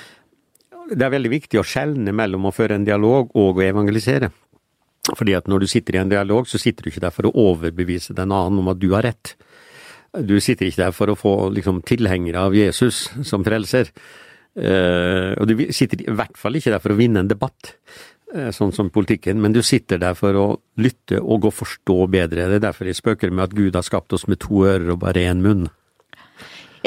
[0.90, 4.30] det er veldig viktig å skjelne mellom å føre en dialog og å evangelisere.
[5.10, 7.34] Fordi at når du sitter i en dialog, så sitter du ikke der for å
[7.50, 9.34] overbevise den annen om at du har rett.
[10.16, 13.92] Du sitter ikke der for å få liksom, tilhengere av Jesus som frelser.
[14.60, 17.76] Og du sitter i hvert fall ikke der for å vinne en debatt,
[18.54, 20.46] sånn som politikken, men du sitter der for å
[20.78, 22.48] lytte og å forstå bedre.
[22.50, 25.00] Det er derfor jeg spøker med at Gud har skapt oss med to ører og
[25.04, 25.68] bare én munn.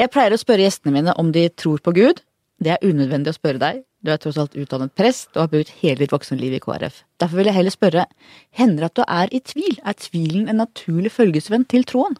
[0.00, 2.22] Jeg pleier å spørre gjestene mine om de tror på Gud.
[2.64, 3.82] Det er unødvendig å spørre deg.
[4.04, 7.02] Du er tross alt utdannet prest og har brukt hele ditt voksenliv i KrF.
[7.22, 8.06] Derfor vil jeg heller spørre,
[8.52, 9.78] hender det at du er i tvil?
[9.80, 12.18] Er tvilen en naturlig følgesvenn til troen?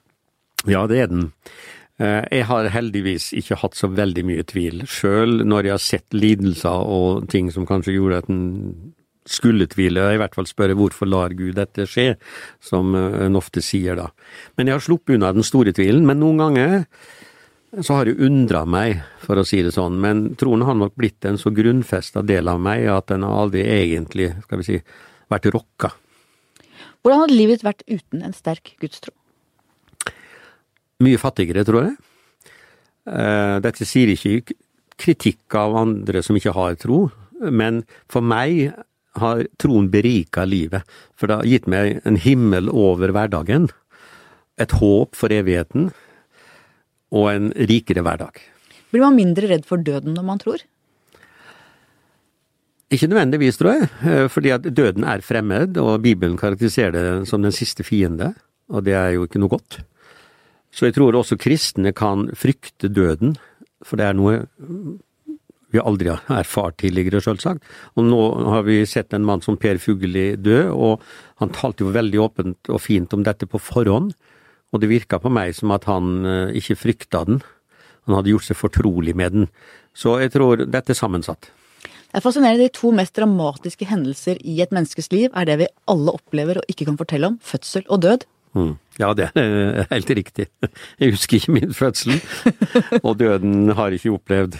[0.70, 1.26] Ja, det er den.
[2.00, 6.16] Eh, jeg har heldigvis ikke hatt så veldig mye tvil, sjøl når jeg har sett
[6.16, 8.46] lidelser og ting som kanskje gjorde at en
[9.24, 12.14] skulle tvile, og i hvert fall spørre hvorfor lar Gud dette skje,
[12.62, 14.10] som eh, en ofte sier da.
[14.58, 16.76] Men jeg har sluppet unna den store tvilen, men noen ganger
[17.82, 21.26] så har jeg undra meg, for å si det sånn, men troen har nok blitt
[21.26, 24.78] en så grunnfesta del av meg at den har aldri egentlig, skal vi si,
[25.32, 25.90] vært rokka.
[27.02, 29.16] Hvordan hadde livet vært uten en sterk gudstro?
[31.02, 31.94] mye fattigere, tror jeg.
[33.10, 34.56] Eh, dette sier ikke
[35.00, 37.08] kritikk av andre som ikke har tro,
[37.42, 38.72] men for meg
[39.22, 40.82] har troen berika livet,
[41.14, 43.68] for det har gitt meg en himmel over hverdagen,
[44.60, 45.90] et håp for evigheten
[47.14, 48.38] og en rikere hverdag.
[48.94, 50.62] Blir man mindre redd for døden når man tror?
[52.94, 53.88] Ikke nødvendigvis, tror jeg.
[54.06, 58.34] eh, Fordi at døden er fremmed, og Bibelen karakteriserer det som den siste fiende.
[58.68, 59.80] Og det er jo ikke noe godt.
[60.74, 63.36] Så jeg tror også kristne kan frykte døden,
[63.82, 64.44] for det er noe
[65.74, 67.64] vi aldri har erfart tidligere, selvsagt.
[67.98, 68.20] Og nå
[68.52, 71.02] har vi sett en mann som Per Fugelli dø, og
[71.42, 74.14] han talte jo veldig åpent og fint om dette på forhånd.
[74.74, 77.42] Og det virka på meg som at han eh, ikke frykta den.
[78.06, 79.52] Han hadde gjort seg fortrolig med den.
[79.94, 81.50] Så jeg tror dette er sammensatt.
[81.84, 82.66] Det er fascinerende.
[82.68, 86.70] De to mest dramatiske hendelser i et menneskes liv er det vi alle opplever og
[86.70, 87.38] ikke kan fortelle om.
[87.42, 88.26] Fødsel og død.
[88.54, 88.74] Mm.
[89.00, 90.46] Ja, det er eh, helt riktig.
[91.00, 92.20] Jeg husker ikke min fødsel,
[93.06, 94.58] og døden har jeg ikke opplevd.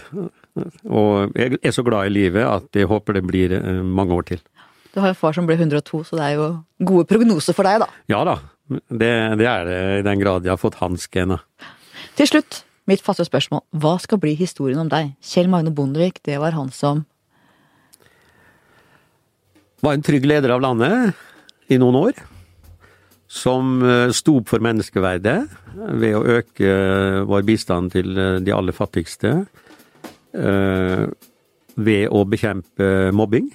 [0.55, 4.29] Og jeg er så glad i livet at jeg håper det blir eh, mange år
[4.29, 4.43] til.
[4.95, 6.51] Du har en far som ble 102, så det er jo
[6.87, 7.89] gode prognoser for deg, da.
[8.13, 8.37] Ja da,
[8.71, 11.43] det, det er det i den grad jeg har fått hans gener.
[12.15, 13.65] Til slutt, mitt faste spørsmål.
[13.83, 15.17] Hva skal bli historien om deg?
[15.25, 17.03] Kjell Magne Bondevik, det var han som
[19.85, 21.19] Var en trygg leder av landet
[21.69, 22.23] i noen år.
[23.29, 25.41] Som eh, sto opp for menneskeverdet
[25.75, 29.43] ved å øke eh, vår bistand til de aller fattigste.
[30.35, 31.07] Eh,
[31.75, 33.49] Ved å bekjempe mobbing.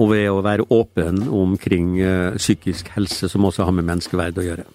[0.00, 4.44] Og ved å være åpen omkring eh, psykisk helse, som også har med menneskeverd å
[4.44, 4.66] gjøre.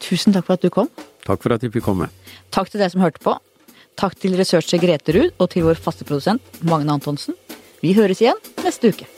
[0.00, 0.88] Tusen takk for at du kom.
[1.26, 2.08] Takk for at jeg fikk komme.
[2.54, 3.36] Takk til deg som hørte på.
[3.96, 7.36] Takk til researcher Grete Ruud og til vår faste produsent Magne Antonsen.
[7.80, 9.08] Vi høres igjen neste uke.